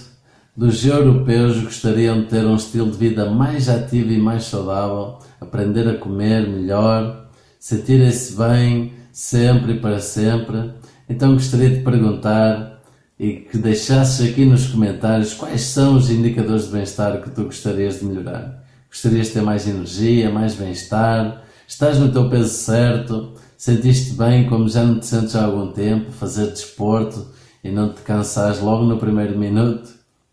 dos 0.56 0.84
europeus 0.84 1.62
gostariam 1.62 2.22
de 2.22 2.26
ter 2.26 2.44
um 2.44 2.56
estilo 2.56 2.90
de 2.90 2.98
vida 2.98 3.30
mais 3.30 3.68
ativo 3.68 4.10
e 4.10 4.18
mais 4.18 4.46
saudável, 4.46 5.20
aprender 5.40 5.88
a 5.88 5.96
comer 5.96 6.44
melhor, 6.48 7.28
sentirem-se 7.60 8.36
bem 8.36 8.94
sempre 9.12 9.74
e 9.74 9.78
para 9.78 10.00
sempre. 10.00 10.72
Então 11.08 11.34
gostaria 11.34 11.70
de 11.70 11.84
perguntar 11.84 12.82
e 13.16 13.34
que 13.48 13.58
deixasses 13.58 14.28
aqui 14.28 14.44
nos 14.44 14.66
comentários 14.66 15.34
quais 15.34 15.60
são 15.60 15.96
os 15.96 16.10
indicadores 16.10 16.64
de 16.64 16.72
bem-estar 16.72 17.22
que 17.22 17.30
tu 17.30 17.44
gostarias 17.44 18.00
de 18.00 18.06
melhorar. 18.06 18.60
Gostarias 18.90 19.28
de 19.28 19.34
ter 19.34 19.42
mais 19.42 19.68
energia, 19.68 20.32
mais 20.32 20.56
bem-estar? 20.56 21.44
Estás 21.68 21.96
no 21.96 22.10
teu 22.10 22.28
peso 22.28 22.52
certo? 22.52 23.34
Sentiste 23.64 24.12
bem 24.12 24.46
como 24.46 24.68
já 24.68 24.84
não 24.84 25.00
te 25.00 25.06
sentes 25.06 25.34
há 25.34 25.46
algum 25.46 25.72
tempo? 25.72 26.12
Fazer 26.12 26.48
desporto 26.48 27.28
e 27.64 27.70
não 27.70 27.94
te 27.94 28.02
cansares 28.02 28.60
logo 28.60 28.84
no 28.84 28.98
primeiro 28.98 29.38
minuto? 29.38 29.88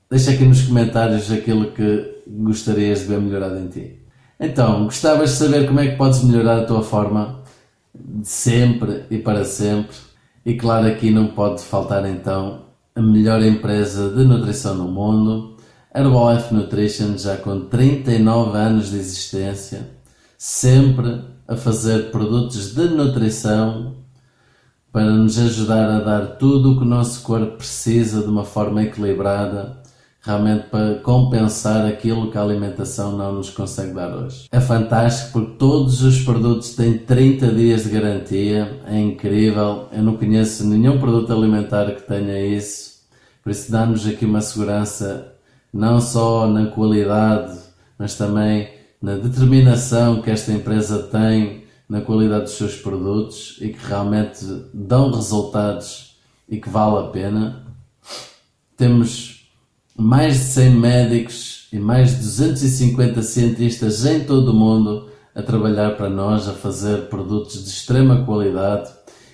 Deixa 0.10 0.32
aqui 0.32 0.44
nos 0.44 0.64
comentários 0.64 1.32
aquilo 1.32 1.72
que 1.72 2.24
gostarias 2.28 3.00
de 3.00 3.06
ver 3.06 3.22
melhorado 3.22 3.58
em 3.58 3.70
ti. 3.70 4.00
Então, 4.38 4.84
gostavas 4.84 5.30
de 5.30 5.36
saber 5.38 5.66
como 5.66 5.80
é 5.80 5.92
que 5.92 5.96
podes 5.96 6.22
melhorar 6.26 6.58
a 6.58 6.66
tua 6.66 6.84
forma 6.84 7.40
de 7.96 8.28
sempre 8.28 9.06
e 9.10 9.18
para 9.18 9.46
sempre? 9.46 9.96
E 10.46 10.56
claro, 10.56 10.88
aqui 10.88 11.10
não 11.10 11.28
pode 11.28 11.64
faltar 11.64 12.06
então 12.06 12.66
a 12.94 13.02
melhor 13.02 13.42
empresa 13.42 14.10
de 14.10 14.26
nutrição 14.26 14.76
no 14.76 14.90
mundo, 14.90 15.56
Herbalife 15.96 16.54
Nutrition, 16.54 17.18
já 17.18 17.38
com 17.38 17.62
39 17.62 18.58
anos 18.58 18.90
de 18.90 18.98
existência, 18.98 19.90
sempre 20.38 21.32
a 21.52 21.58
fazer 21.58 22.12
produtos 22.12 22.74
de 22.74 22.88
nutrição 22.88 23.96
para 24.90 25.12
nos 25.12 25.38
ajudar 25.38 25.90
a 25.90 26.00
dar 26.00 26.26
tudo 26.38 26.72
o 26.72 26.78
que 26.78 26.84
o 26.84 26.88
nosso 26.88 27.22
corpo 27.24 27.58
precisa 27.58 28.22
de 28.22 28.28
uma 28.28 28.46
forma 28.46 28.84
equilibrada 28.84 29.82
realmente 30.22 30.68
para 30.70 30.96
compensar 31.00 31.86
aquilo 31.86 32.32
que 32.32 32.38
a 32.38 32.42
alimentação 32.42 33.18
não 33.18 33.34
nos 33.34 33.50
consegue 33.50 33.92
dar 33.92 34.16
hoje. 34.16 34.46
É 34.50 34.62
fantástico 34.62 35.34
porque 35.34 35.58
todos 35.58 36.02
os 36.04 36.22
produtos 36.22 36.74
têm 36.74 37.00
30 37.00 37.48
dias 37.48 37.84
de 37.84 37.90
garantia, 37.90 38.80
é 38.88 38.98
incrível. 38.98 39.90
Eu 39.92 40.04
não 40.04 40.16
conheço 40.16 40.66
nenhum 40.66 41.00
produto 41.00 41.34
alimentar 41.34 41.92
que 41.92 42.04
tenha 42.04 42.40
isso, 42.40 43.02
por 43.44 43.52
isso 43.52 43.70
dá-nos 43.70 44.08
aqui 44.08 44.24
uma 44.24 44.40
segurança 44.40 45.34
não 45.74 46.00
só 46.00 46.48
na 46.48 46.68
qualidade, 46.68 47.58
mas 47.98 48.16
também 48.16 48.81
na 49.02 49.16
determinação 49.16 50.22
que 50.22 50.30
esta 50.30 50.52
empresa 50.52 51.04
tem 51.04 51.64
na 51.90 52.02
qualidade 52.02 52.44
dos 52.44 52.54
seus 52.54 52.76
produtos 52.76 53.58
e 53.60 53.70
que 53.70 53.86
realmente 53.86 54.46
dão 54.74 55.12
resultados 55.12 56.16
e 56.48 56.58
que 56.58 56.70
vale 56.70 57.06
a 57.06 57.10
pena. 57.10 57.66
Temos 58.78 59.50
mais 59.98 60.36
de 60.36 60.44
100 60.44 60.70
médicos 60.72 61.68
e 61.74 61.80
mais 61.80 62.12
de 62.12 62.18
250 62.18 63.22
cientistas 63.22 64.06
em 64.06 64.24
todo 64.24 64.52
o 64.52 64.54
mundo 64.54 65.10
a 65.34 65.42
trabalhar 65.42 65.98
para 65.98 66.10
nós, 66.10 66.48
a 66.48 66.54
fazer 66.54 67.10
produtos 67.10 67.64
de 67.64 67.70
extrema 67.70 68.24
qualidade 68.24 68.90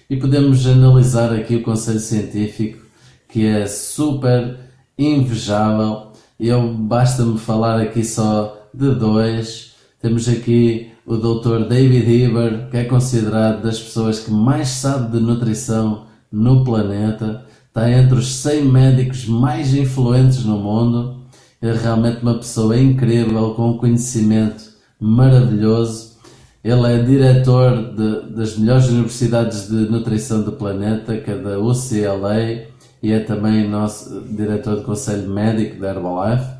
e 0.10 0.16
podemos 0.16 0.66
analisar 0.66 1.34
aqui 1.34 1.58
o 1.58 1.64
conselho 1.64 2.00
científico 2.00 2.86
que 3.28 3.46
é 3.46 3.68
super 3.68 4.58
invejável. 4.98 6.14
Eu 6.40 6.74
basta-me 6.74 7.38
falar 7.38 7.82
aqui 7.82 8.04
só 8.04 8.57
de 8.78 8.94
dois. 8.94 9.74
Temos 10.00 10.30
aqui 10.30 10.92
o 11.06 11.18
Dr. 11.18 11.68
David 11.68 12.10
Heber, 12.10 12.70
que 12.70 12.78
é 12.78 12.84
considerado 12.84 13.64
das 13.64 13.80
pessoas 13.80 14.20
que 14.20 14.32
mais 14.32 14.68
sabe 14.70 15.18
de 15.18 15.24
nutrição 15.24 16.06
no 16.32 16.64
planeta 16.64 17.46
está 17.68 17.92
entre 17.92 18.16
os 18.16 18.36
100 18.36 18.66
médicos 18.66 19.26
mais 19.26 19.74
influentes 19.74 20.44
no 20.44 20.58
mundo. 20.58 21.18
É 21.62 21.72
realmente 21.72 22.22
uma 22.22 22.36
pessoa 22.36 22.78
incrível, 22.78 23.56
com 23.56 23.72
um 23.72 23.78
conhecimento 23.78 24.64
maravilhoso. 25.00 26.18
Ele 26.64 26.94
é 26.94 27.04
diretor 27.04 27.94
de, 27.96 28.36
das 28.36 28.58
melhores 28.58 28.90
universidades 28.90 29.68
de 29.68 29.90
nutrição 29.90 30.44
do 30.44 30.52
planeta, 30.52 31.18
que 31.18 31.32
é 31.32 31.38
da 31.38 31.60
UCLA, 31.60 32.68
e 33.02 33.12
é 33.12 33.20
também 33.20 33.70
nosso 33.70 34.22
diretor 34.22 34.78
do 34.78 34.82
Conselho 34.84 35.30
Médico 35.30 35.80
da 35.80 35.90
Herbalife, 35.90 36.57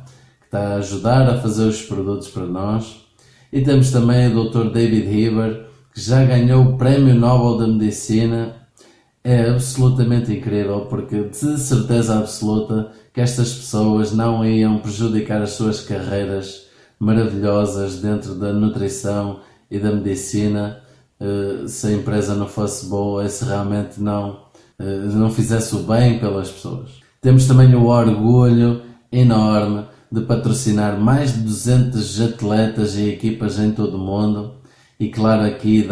está 0.48 0.74
a 0.74 0.76
ajudar 0.76 1.28
a 1.28 1.38
fazer 1.38 1.64
os 1.64 1.82
produtos 1.82 2.28
para 2.28 2.46
nós. 2.46 3.04
E 3.52 3.60
temos 3.60 3.90
também 3.90 4.34
o 4.34 4.44
Dr. 4.44 4.70
David 4.70 5.06
Heber, 5.06 5.66
que 5.94 6.00
já 6.00 6.24
ganhou 6.24 6.64
o 6.64 6.78
Prémio 6.78 7.14
Nobel 7.14 7.58
da 7.58 7.72
Medicina 7.72 8.56
é 9.22 9.50
absolutamente 9.50 10.32
incrível 10.32 10.86
porque 10.86 11.24
de 11.24 11.58
certeza 11.58 12.18
absoluta 12.18 12.92
que 13.12 13.20
estas 13.20 13.52
pessoas 13.52 14.12
não 14.12 14.42
iam 14.42 14.78
prejudicar 14.78 15.42
as 15.42 15.50
suas 15.50 15.80
carreiras 15.80 16.66
maravilhosas 16.98 18.00
dentro 18.00 18.34
da 18.36 18.52
nutrição 18.54 19.40
e 19.70 19.78
da 19.78 19.92
medicina 19.92 20.80
eh, 21.20 21.66
se 21.66 21.88
a 21.88 21.92
empresa 21.92 22.34
não 22.34 22.46
fosse 22.46 22.86
boa 22.86 23.24
e 23.24 23.28
se 23.28 23.44
realmente 23.44 24.00
não, 24.00 24.44
eh, 24.78 24.84
não 25.12 25.30
fizesse 25.30 25.76
o 25.76 25.80
bem 25.80 26.18
pelas 26.18 26.48
pessoas. 26.50 26.88
Temos 27.20 27.46
também 27.46 27.74
o 27.74 27.86
orgulho 27.86 28.80
enorme 29.12 29.84
de 30.10 30.22
patrocinar 30.22 30.98
mais 30.98 31.34
de 31.34 31.40
200 31.40 32.20
atletas 32.20 32.96
e 32.96 33.08
equipas 33.08 33.58
em 33.58 33.72
todo 33.72 33.96
o 33.96 34.00
mundo 34.00 34.54
e 34.98 35.08
claro 35.08 35.44
aqui 35.44 35.86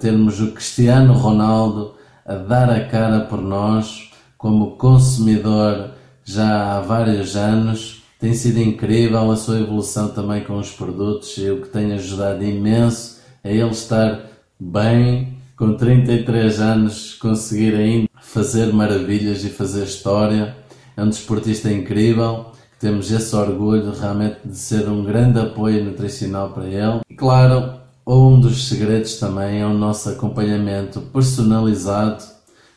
termos 0.00 0.40
o 0.40 0.52
Cristiano 0.52 1.12
Ronaldo 1.14 1.94
a 2.24 2.34
dar 2.34 2.70
a 2.70 2.84
cara 2.86 3.20
por 3.20 3.40
nós 3.42 4.10
como 4.38 4.76
consumidor 4.76 5.90
já 6.24 6.76
há 6.76 6.80
vários 6.80 7.36
anos. 7.36 8.02
Tem 8.20 8.32
sido 8.32 8.60
incrível 8.60 9.30
a 9.30 9.36
sua 9.36 9.58
evolução 9.58 10.08
também 10.08 10.44
com 10.44 10.58
os 10.58 10.70
produtos 10.70 11.36
e 11.36 11.50
o 11.50 11.62
que 11.62 11.68
tem 11.68 11.92
ajudado 11.92 12.44
imenso 12.44 13.20
a 13.42 13.48
ele 13.48 13.70
estar 13.70 14.20
bem, 14.58 15.36
com 15.56 15.74
33 15.74 16.60
anos, 16.60 17.14
conseguir 17.14 17.74
ainda 17.74 18.08
fazer 18.22 18.72
maravilhas 18.72 19.44
e 19.44 19.50
fazer 19.50 19.84
história. 19.84 20.56
É 20.96 21.02
um 21.02 21.08
desportista 21.08 21.70
incrível, 21.70 22.52
temos 22.84 23.10
esse 23.10 23.34
orgulho 23.34 23.98
realmente 23.98 24.40
de 24.44 24.58
ser 24.58 24.86
um 24.90 25.02
grande 25.02 25.40
apoio 25.40 25.82
nutricional 25.82 26.50
para 26.50 26.66
ele. 26.66 27.00
E 27.08 27.14
claro, 27.14 27.80
um 28.06 28.38
dos 28.38 28.68
segredos 28.68 29.16
também 29.18 29.62
é 29.62 29.66
o 29.66 29.72
nosso 29.72 30.10
acompanhamento 30.10 31.00
personalizado 31.00 32.22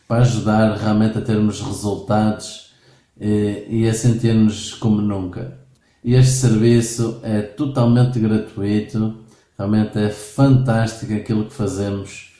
para 0.07 0.21
ajudar 0.21 0.77
realmente 0.77 1.17
a 1.17 1.21
termos 1.21 1.59
resultados 1.59 2.71
e, 3.19 3.29
eh, 3.29 3.67
e 3.67 3.89
a 3.89 3.93
sentir-nos 3.93 4.73
como 4.75 5.01
nunca. 5.01 5.59
E 6.01 6.15
este 6.15 6.35
serviço 6.35 7.19
é 7.21 7.41
totalmente 7.41 8.17
gratuito, 8.17 9.25
realmente 9.57 9.99
é 9.99 10.09
fantástico 10.09 11.13
aquilo 11.13 11.47
que 11.47 11.53
fazemos 11.53 12.31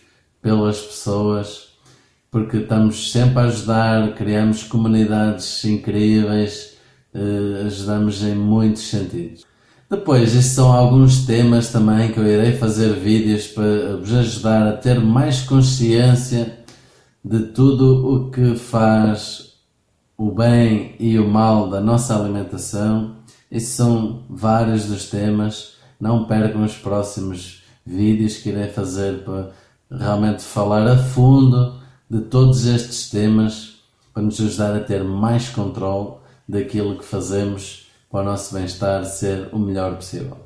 pelas 0.41 0.79
pessoas, 0.79 1.67
porque 2.31 2.59
estamos 2.59 3.11
sempre 3.11 3.39
a 3.39 3.47
ajudar, 3.47 4.15
criamos 4.15 4.63
comunidades 4.63 5.65
incríveis, 5.65 6.76
eh, 7.17 7.63
ajudamos 7.65 8.21
em 8.21 8.35
muitos 8.35 8.83
sentidos. 8.83 9.43
Depois, 9.89 10.35
estes 10.35 10.53
são 10.53 10.71
alguns 10.71 11.25
temas 11.25 11.71
também 11.71 12.11
que 12.11 12.19
eu 12.19 12.27
irei 12.27 12.57
fazer 12.57 12.93
vídeos 12.93 13.47
para 13.47 13.97
vos 13.97 14.13
ajudar 14.13 14.67
a 14.67 14.77
ter 14.77 14.99
mais 14.99 15.41
consciência 15.41 16.59
de 17.23 17.39
tudo 17.39 18.07
o 18.07 18.29
que 18.29 18.55
faz 18.55 19.55
o 20.15 20.29
bem 20.29 20.95
e 20.99 21.17
o 21.17 21.27
mal 21.27 21.69
da 21.69 21.79
nossa 21.81 22.15
alimentação. 22.15 23.15
Esses 23.51 23.69
são 23.69 24.23
vários 24.29 24.85
dos 24.85 25.09
temas. 25.09 25.77
Não 25.99 26.25
percam 26.25 26.63
os 26.63 26.75
próximos 26.75 27.63
vídeos 27.85 28.37
que 28.37 28.49
irei 28.49 28.67
fazer 28.67 29.23
para 29.23 29.51
realmente 29.89 30.43
falar 30.43 30.85
a 30.85 30.97
fundo 30.97 31.79
de 32.09 32.21
todos 32.21 32.65
estes 32.65 33.09
temas 33.09 33.77
para 34.13 34.21
nos 34.21 34.39
ajudar 34.39 34.75
a 34.75 34.81
ter 34.81 35.03
mais 35.03 35.49
controle 35.49 36.26
daquilo 36.47 36.97
que 36.97 37.05
fazemos 37.05 37.87
para 38.09 38.21
o 38.21 38.23
nosso 38.23 38.53
bem-estar 38.53 39.03
ser 39.05 39.49
o 39.51 39.59
melhor 39.59 39.95
possível. 39.95 40.37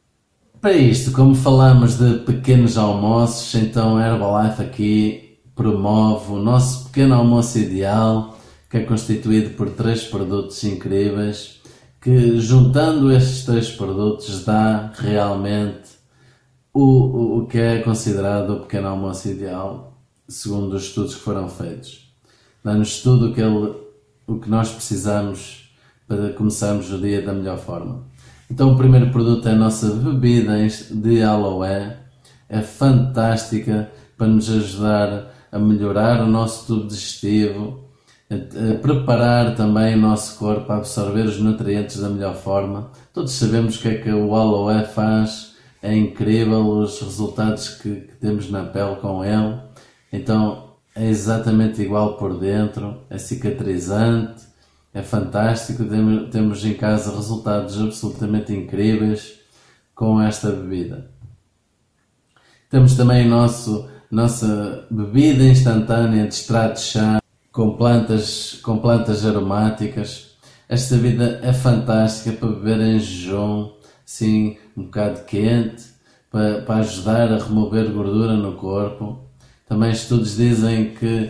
Para 0.59 0.73
isto, 0.73 1.11
como 1.11 1.33
falamos 1.33 1.97
de 1.97 2.19
pequenos 2.19 2.77
almoços, 2.77 3.53
então 3.55 3.99
Herbalife 3.99 4.61
aqui 4.61 5.39
promove 5.55 6.33
o 6.33 6.37
nosso 6.37 6.85
pequeno 6.85 7.15
almoço 7.15 7.59
ideal, 7.59 8.37
que 8.69 8.77
é 8.77 8.83
constituído 8.83 9.51
por 9.51 9.69
três 9.71 10.03
produtos 10.03 10.63
incríveis, 10.63 11.61
que 11.99 12.39
juntando 12.39 13.11
estes 13.11 13.45
três 13.45 13.69
produtos 13.69 14.43
dá 14.45 14.91
realmente 14.95 15.89
o, 16.73 16.81
o, 16.81 17.37
o 17.39 17.47
que 17.47 17.59
é 17.59 17.79
considerado 17.79 18.53
o 18.53 18.59
pequeno 18.61 18.87
almoço 18.87 19.27
ideal, 19.29 19.99
segundo 20.27 20.75
os 20.75 20.83
estudos 20.83 21.15
que 21.15 21.21
foram 21.21 21.49
feitos. 21.49 22.11
Dá-nos 22.63 23.01
tudo 23.01 23.29
o 23.29 23.33
que, 23.33 23.41
ele, 23.41 23.75
o 24.27 24.39
que 24.39 24.49
nós 24.49 24.71
precisamos 24.71 25.70
para 26.11 26.33
começarmos 26.33 26.91
o 26.91 26.97
dia 26.97 27.21
da 27.21 27.31
melhor 27.31 27.57
forma. 27.57 28.03
Então 28.49 28.73
o 28.73 28.77
primeiro 28.77 29.11
produto 29.11 29.47
é 29.47 29.53
a 29.53 29.55
nossa 29.55 29.87
bebida 29.93 30.57
de 30.67 31.23
aloe, 31.23 31.93
é 32.49 32.61
fantástica 32.61 33.89
para 34.17 34.27
nos 34.27 34.49
ajudar 34.49 35.31
a 35.49 35.57
melhorar 35.57 36.21
o 36.21 36.27
nosso 36.27 36.67
tubo 36.67 36.87
digestivo, 36.87 37.85
a, 38.29 38.77
preparar 38.79 39.55
também 39.55 39.95
o 39.95 40.01
nosso 40.01 40.37
corpo 40.37 40.69
a 40.73 40.77
absorver 40.77 41.21
os 41.21 41.39
nutrientes 41.39 42.01
da 42.01 42.09
melhor 42.09 42.35
forma. 42.35 42.91
Todos 43.13 43.31
sabemos 43.31 43.77
o 43.77 43.81
que 43.81 43.87
é 43.87 43.95
que 43.95 44.11
o 44.11 44.35
aloe 44.35 44.83
faz, 44.83 45.55
é 45.81 45.95
incrível 45.95 46.67
os 46.67 46.99
resultados 47.01 47.69
que, 47.69 48.01
que 48.01 48.15
temos 48.15 48.51
na 48.51 48.65
pele 48.65 48.97
com 48.97 49.23
ele. 49.23 49.57
Então 50.11 50.71
é 50.93 51.07
exatamente 51.07 51.81
igual 51.81 52.17
por 52.17 52.37
dentro, 52.37 52.97
é 53.09 53.17
cicatrizante, 53.17 54.50
é 54.93 55.01
fantástico. 55.01 55.83
Temos 56.31 56.65
em 56.65 56.73
casa 56.73 57.15
resultados 57.15 57.79
absolutamente 57.79 58.53
incríveis 58.53 59.39
com 59.95 60.21
esta 60.21 60.49
bebida. 60.49 61.09
Temos 62.69 62.95
também 62.95 63.27
nosso, 63.27 63.89
nossa 64.09 64.85
bebida 64.89 65.43
instantânea 65.43 66.27
de 66.27 66.33
extrato 66.33 66.75
de 66.75 66.81
chá 66.81 67.21
com 67.51 67.75
plantas, 67.75 68.59
com 68.63 68.77
plantas 68.77 69.25
aromáticas. 69.25 70.31
Esta 70.69 70.95
bebida 70.95 71.41
é 71.43 71.51
fantástica 71.51 72.31
para 72.31 72.47
beber 72.47 72.79
em 72.79 72.99
jejum, 72.99 73.71
assim, 74.07 74.57
um 74.75 74.83
bocado 74.83 75.25
quente, 75.25 75.83
para, 76.31 76.61
para 76.61 76.75
ajudar 76.77 77.31
a 77.33 77.37
remover 77.37 77.91
gordura 77.91 78.33
no 78.33 78.53
corpo. 78.53 79.19
Também 79.67 79.91
estudos 79.91 80.37
dizem 80.37 80.93
que 80.93 81.29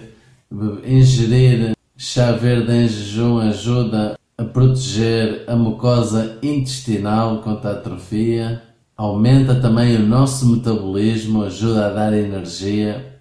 ingerir 0.86 1.76
chá 2.04 2.32
verde 2.32 2.74
em 2.74 2.88
jejum 2.88 3.38
ajuda 3.38 4.18
a 4.36 4.44
proteger 4.44 5.44
a 5.46 5.56
mucosa 5.56 6.40
intestinal 6.42 7.44
contra 7.44 7.70
a 7.70 7.74
atrofia, 7.74 8.60
aumenta 8.98 9.54
também 9.62 9.98
o 9.98 10.08
nosso 10.08 10.48
metabolismo, 10.48 11.44
ajuda 11.44 11.86
a 11.86 11.94
dar 11.94 12.12
energia. 12.12 13.20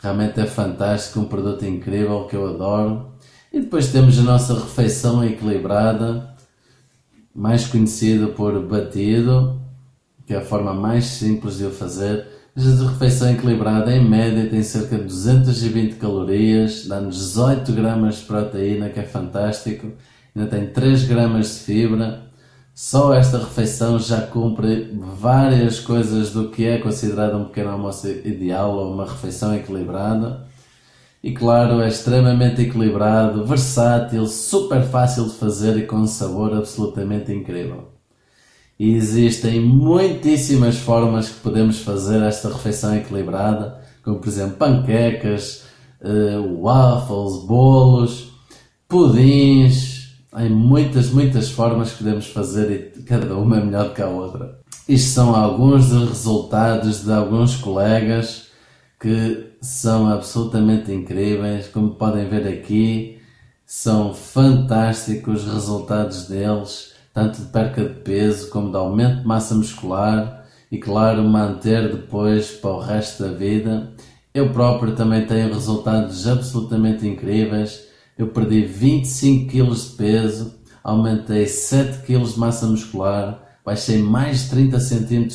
Realmente 0.00 0.40
é 0.40 0.46
fantástico, 0.46 1.20
um 1.20 1.26
produto 1.26 1.66
incrível 1.66 2.24
que 2.24 2.34
eu 2.34 2.48
adoro. 2.48 3.10
E 3.52 3.60
depois 3.60 3.92
temos 3.92 4.18
a 4.18 4.22
nossa 4.22 4.54
refeição 4.54 5.22
equilibrada, 5.22 6.34
mais 7.34 7.66
conhecida 7.66 8.28
por 8.28 8.58
batido, 8.66 9.60
que 10.26 10.32
é 10.32 10.38
a 10.38 10.44
forma 10.44 10.72
mais 10.72 11.04
simples 11.04 11.58
de 11.58 11.66
o 11.66 11.70
fazer 11.70 12.26
a 12.56 12.90
refeição 12.90 13.30
equilibrada, 13.32 13.92
em 13.92 14.08
média, 14.08 14.48
tem 14.48 14.62
cerca 14.62 14.96
de 14.96 15.04
220 15.04 15.96
calorias, 15.96 16.86
dá-nos 16.86 17.16
18 17.16 17.72
gramas 17.72 18.18
de 18.18 18.22
proteína, 18.26 18.90
que 18.90 19.00
é 19.00 19.02
fantástico, 19.02 19.92
ainda 20.34 20.48
tem 20.48 20.68
3 20.68 21.04
gramas 21.04 21.46
de 21.48 21.60
fibra. 21.60 22.22
Só 22.72 23.14
esta 23.14 23.38
refeição 23.38 23.98
já 23.98 24.20
cumpre 24.22 24.90
várias 25.00 25.80
coisas 25.80 26.30
do 26.32 26.50
que 26.50 26.66
é 26.66 26.78
considerado 26.78 27.36
um 27.36 27.44
pequeno 27.46 27.70
almoço 27.70 28.08
ideal 28.08 28.76
ou 28.76 28.92
uma 28.92 29.04
refeição 29.04 29.54
equilibrada. 29.54 30.46
E 31.22 31.32
claro, 31.32 31.80
é 31.80 31.88
extremamente 31.88 32.62
equilibrado, 32.62 33.46
versátil, 33.46 34.26
super 34.26 34.82
fácil 34.82 35.24
de 35.24 35.34
fazer 35.34 35.76
e 35.78 35.86
com 35.86 35.96
um 35.96 36.06
sabor 36.06 36.54
absolutamente 36.54 37.32
incrível. 37.32 37.93
Existem 38.78 39.60
muitíssimas 39.60 40.76
formas 40.76 41.28
que 41.28 41.40
podemos 41.40 41.80
fazer 41.80 42.22
esta 42.22 42.48
refeição 42.48 42.94
equilibrada, 42.96 43.80
como 44.02 44.18
por 44.18 44.28
exemplo 44.28 44.56
panquecas, 44.56 45.64
uh, 46.00 46.60
waffles, 46.60 47.44
bolos, 47.46 48.32
pudins. 48.88 50.16
Há 50.32 50.42
muitas, 50.42 51.10
muitas 51.10 51.50
formas 51.50 51.92
que 51.92 51.98
podemos 51.98 52.26
fazer 52.26 52.92
e 52.96 53.02
cada 53.02 53.36
uma 53.36 53.58
é 53.58 53.64
melhor 53.64 53.94
que 53.94 54.02
a 54.02 54.08
outra. 54.08 54.58
Isto 54.88 55.10
são 55.10 55.34
alguns 55.34 55.90
dos 55.90 56.08
resultados 56.08 57.04
de 57.04 57.12
alguns 57.12 57.54
colegas 57.56 58.48
que 58.98 59.50
são 59.60 60.08
absolutamente 60.08 60.90
incríveis. 60.90 61.68
Como 61.68 61.94
podem 61.94 62.28
ver 62.28 62.48
aqui, 62.48 63.18
são 63.64 64.12
fantásticos 64.12 65.46
os 65.46 65.52
resultados 65.52 66.26
deles 66.26 66.93
tanto 67.14 67.40
de 67.40 67.46
perca 67.46 67.84
de 67.84 67.94
peso 68.00 68.50
como 68.50 68.72
de 68.72 68.76
aumento 68.76 69.20
de 69.20 69.26
massa 69.26 69.54
muscular 69.54 70.44
e, 70.70 70.78
claro, 70.78 71.22
manter 71.22 71.88
depois 71.88 72.50
para 72.50 72.70
o 72.70 72.80
resto 72.80 73.22
da 73.22 73.32
vida. 73.32 73.92
Eu 74.34 74.50
próprio 74.52 74.96
também 74.96 75.24
tenho 75.24 75.54
resultados 75.54 76.26
absolutamente 76.26 77.06
incríveis. 77.06 77.86
Eu 78.18 78.28
perdi 78.28 78.62
25 78.62 79.48
kg 79.48 79.72
de 79.72 79.96
peso, 79.96 80.54
aumentei 80.82 81.46
7 81.46 82.04
kg 82.04 82.24
de 82.24 82.38
massa 82.38 82.66
muscular, 82.66 83.58
baixei 83.64 84.02
mais 84.02 84.42
de 84.42 84.50
30 84.50 84.80
cm 84.80 85.28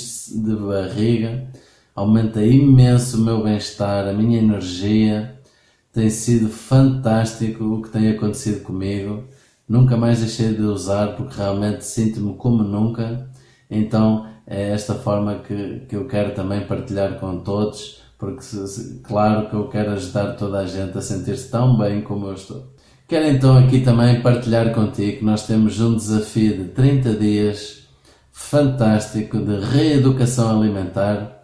de 0.43 0.55
barriga, 0.55 1.47
aumentei 1.95 2.51
imenso 2.51 3.17
o 3.17 3.21
meu 3.21 3.41
bem-estar, 3.41 4.05
a 4.05 4.13
minha 4.13 4.39
energia. 4.39 5.39
Tem 5.93 6.09
sido 6.09 6.49
fantástico 6.49 7.63
o 7.63 7.81
que 7.81 7.89
tem 7.89 8.09
acontecido 8.09 8.63
comigo 8.63 9.23
nunca 9.69 9.95
mais 9.95 10.19
deixei 10.19 10.53
de 10.55 10.63
usar 10.63 11.15
porque 11.15 11.37
realmente 11.37 11.85
sinto-me 11.85 12.33
como 12.33 12.63
nunca. 12.63 13.29
Então 13.69 14.25
é 14.47 14.71
esta 14.71 14.95
forma 14.95 15.35
que, 15.35 15.81
que 15.87 15.95
eu 15.95 16.07
quero 16.07 16.33
também 16.33 16.65
partilhar 16.65 17.19
com 17.19 17.39
todos, 17.41 18.01
porque 18.17 18.43
claro 19.03 19.47
que 19.47 19.55
eu 19.55 19.69
quero 19.69 19.91
ajudar 19.91 20.33
toda 20.33 20.59
a 20.59 20.65
gente 20.65 20.97
a 20.97 21.01
sentir-se 21.01 21.51
tão 21.51 21.77
bem 21.77 22.01
como 22.01 22.27
eu 22.27 22.33
estou. 22.33 22.73
Quero 23.07 23.27
então 23.27 23.57
aqui 23.57 23.81
também 23.81 24.21
partilhar 24.21 24.73
contigo 24.73 25.19
que 25.19 25.25
nós 25.25 25.45
temos 25.45 25.79
um 25.79 25.95
desafio 25.95 26.57
de 26.57 26.65
30 26.69 27.13
dias 27.13 27.79
fantástico 28.31 29.37
de 29.37 29.59
reeducação 29.59 30.49
alimentar. 30.49 31.43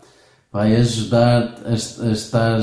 Vai 0.52 0.76
ajudar 0.76 1.56
a, 1.66 1.72
a 1.72 2.12
estar 2.12 2.62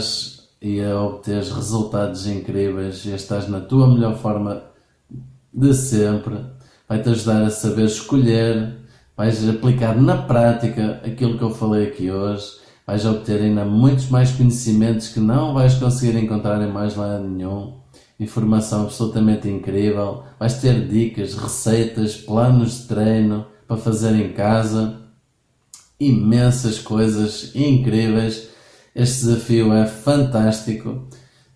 e 0.61 0.81
a 0.81 1.01
obter 1.01 1.43
resultados 1.43 2.27
incríveis 2.27 3.05
e 3.05 3.13
a 3.13 3.17
estar 3.17 3.49
na 3.49 3.61
tua 3.61 3.87
melhor 3.87 4.17
forma 4.17 4.72
de 5.53 5.75
sempre, 5.75 6.37
vai-te 6.89 7.09
ajudar 7.11 7.43
a 7.43 7.51
saber 7.51 7.85
escolher, 7.85 8.77
vais 9.17 9.49
aplicar 9.49 10.01
na 10.01 10.17
prática 10.17 11.01
aquilo 11.05 11.37
que 11.37 11.45
eu 11.45 11.55
falei 11.55 11.89
aqui 11.89 12.11
hoje, 12.11 12.47
vais 12.87 13.05
obter 13.05 13.41
ainda 13.41 13.65
muitos 13.65 14.09
mais 14.09 14.33
conhecimentos 14.33 15.09
que 15.09 15.21
não 15.21 15.55
vais 15.55 15.75
conseguir 15.75 16.17
encontrar 16.19 16.61
em 16.63 16.73
mais 16.73 16.97
lado 16.97 17.29
nenhum, 17.29 17.75
informação 18.19 18.83
absolutamente 18.85 19.49
incrível, 19.49 20.25
vais 20.39 20.55
ter 20.55 20.89
dicas, 20.89 21.35
receitas, 21.35 22.17
planos 22.17 22.83
de 22.83 22.89
treino 22.89 23.47
para 23.67 23.77
fazer 23.77 24.15
em 24.15 24.33
casa, 24.33 25.01
imensas 25.99 26.79
coisas 26.79 27.55
incríveis. 27.55 28.49
Este 28.95 29.25
desafio 29.25 29.73
é 29.73 29.87
fantástico 29.87 31.09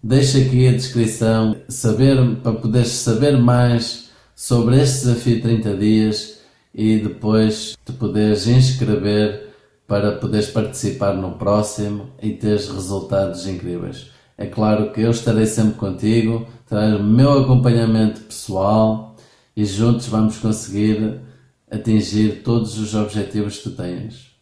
Deixa 0.08 0.38
aqui 0.38 0.68
a 0.68 0.70
descrição 0.70 1.56
saber, 1.68 2.36
para 2.36 2.52
poderes 2.52 2.90
saber 2.90 3.36
mais 3.36 4.08
sobre 4.36 4.80
este 4.80 5.04
desafio 5.04 5.42
30 5.42 5.76
dias 5.76 6.38
e 6.72 6.98
depois 6.98 7.76
te 7.84 7.92
poderes 7.92 8.46
inscrever 8.46 9.48
para 9.84 10.12
poderes 10.12 10.46
participar 10.46 11.12
no 11.14 11.32
próximo 11.32 12.10
e 12.22 12.30
teres 12.30 12.68
resultados 12.68 13.48
incríveis. 13.48 14.12
É 14.38 14.46
claro 14.46 14.92
que 14.92 15.00
eu 15.00 15.10
estarei 15.10 15.44
sempre 15.44 15.74
contigo, 15.74 16.46
terás 16.68 17.00
o 17.00 17.02
meu 17.02 17.40
acompanhamento 17.40 18.20
pessoal 18.20 19.16
e 19.56 19.64
juntos 19.64 20.06
vamos 20.06 20.38
conseguir 20.38 21.20
atingir 21.68 22.44
todos 22.44 22.78
os 22.78 22.94
objetivos 22.94 23.56
que 23.56 23.70
tu 23.70 23.70
tens. 23.72 24.36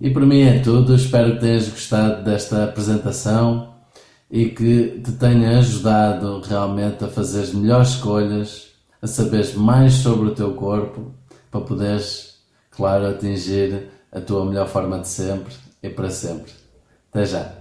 E 0.00 0.08
por 0.08 0.24
mim 0.24 0.42
é 0.42 0.60
tudo, 0.60 0.94
espero 0.94 1.34
que 1.34 1.40
tenhas 1.40 1.68
gostado 1.68 2.22
desta 2.22 2.62
apresentação 2.62 3.76
e 4.30 4.50
que 4.50 5.00
te 5.02 5.12
tenha 5.12 5.58
ajudado 5.58 6.40
realmente 6.40 7.04
a 7.04 7.08
fazer 7.08 7.54
melhores 7.54 7.90
escolhas, 7.90 8.68
a 9.00 9.06
saberes 9.06 9.54
mais 9.54 9.94
sobre 9.94 10.28
o 10.28 10.34
teu 10.34 10.54
corpo, 10.54 11.12
para 11.50 11.60
poderes, 11.60 12.38
claro, 12.70 13.06
atingir 13.06 13.88
a 14.12 14.20
tua 14.20 14.44
melhor 14.44 14.68
forma 14.68 14.98
de 14.98 15.08
sempre 15.08 15.54
e 15.82 15.88
para 15.88 16.10
sempre. 16.10 16.52
Até 17.10 17.24
já! 17.24 17.52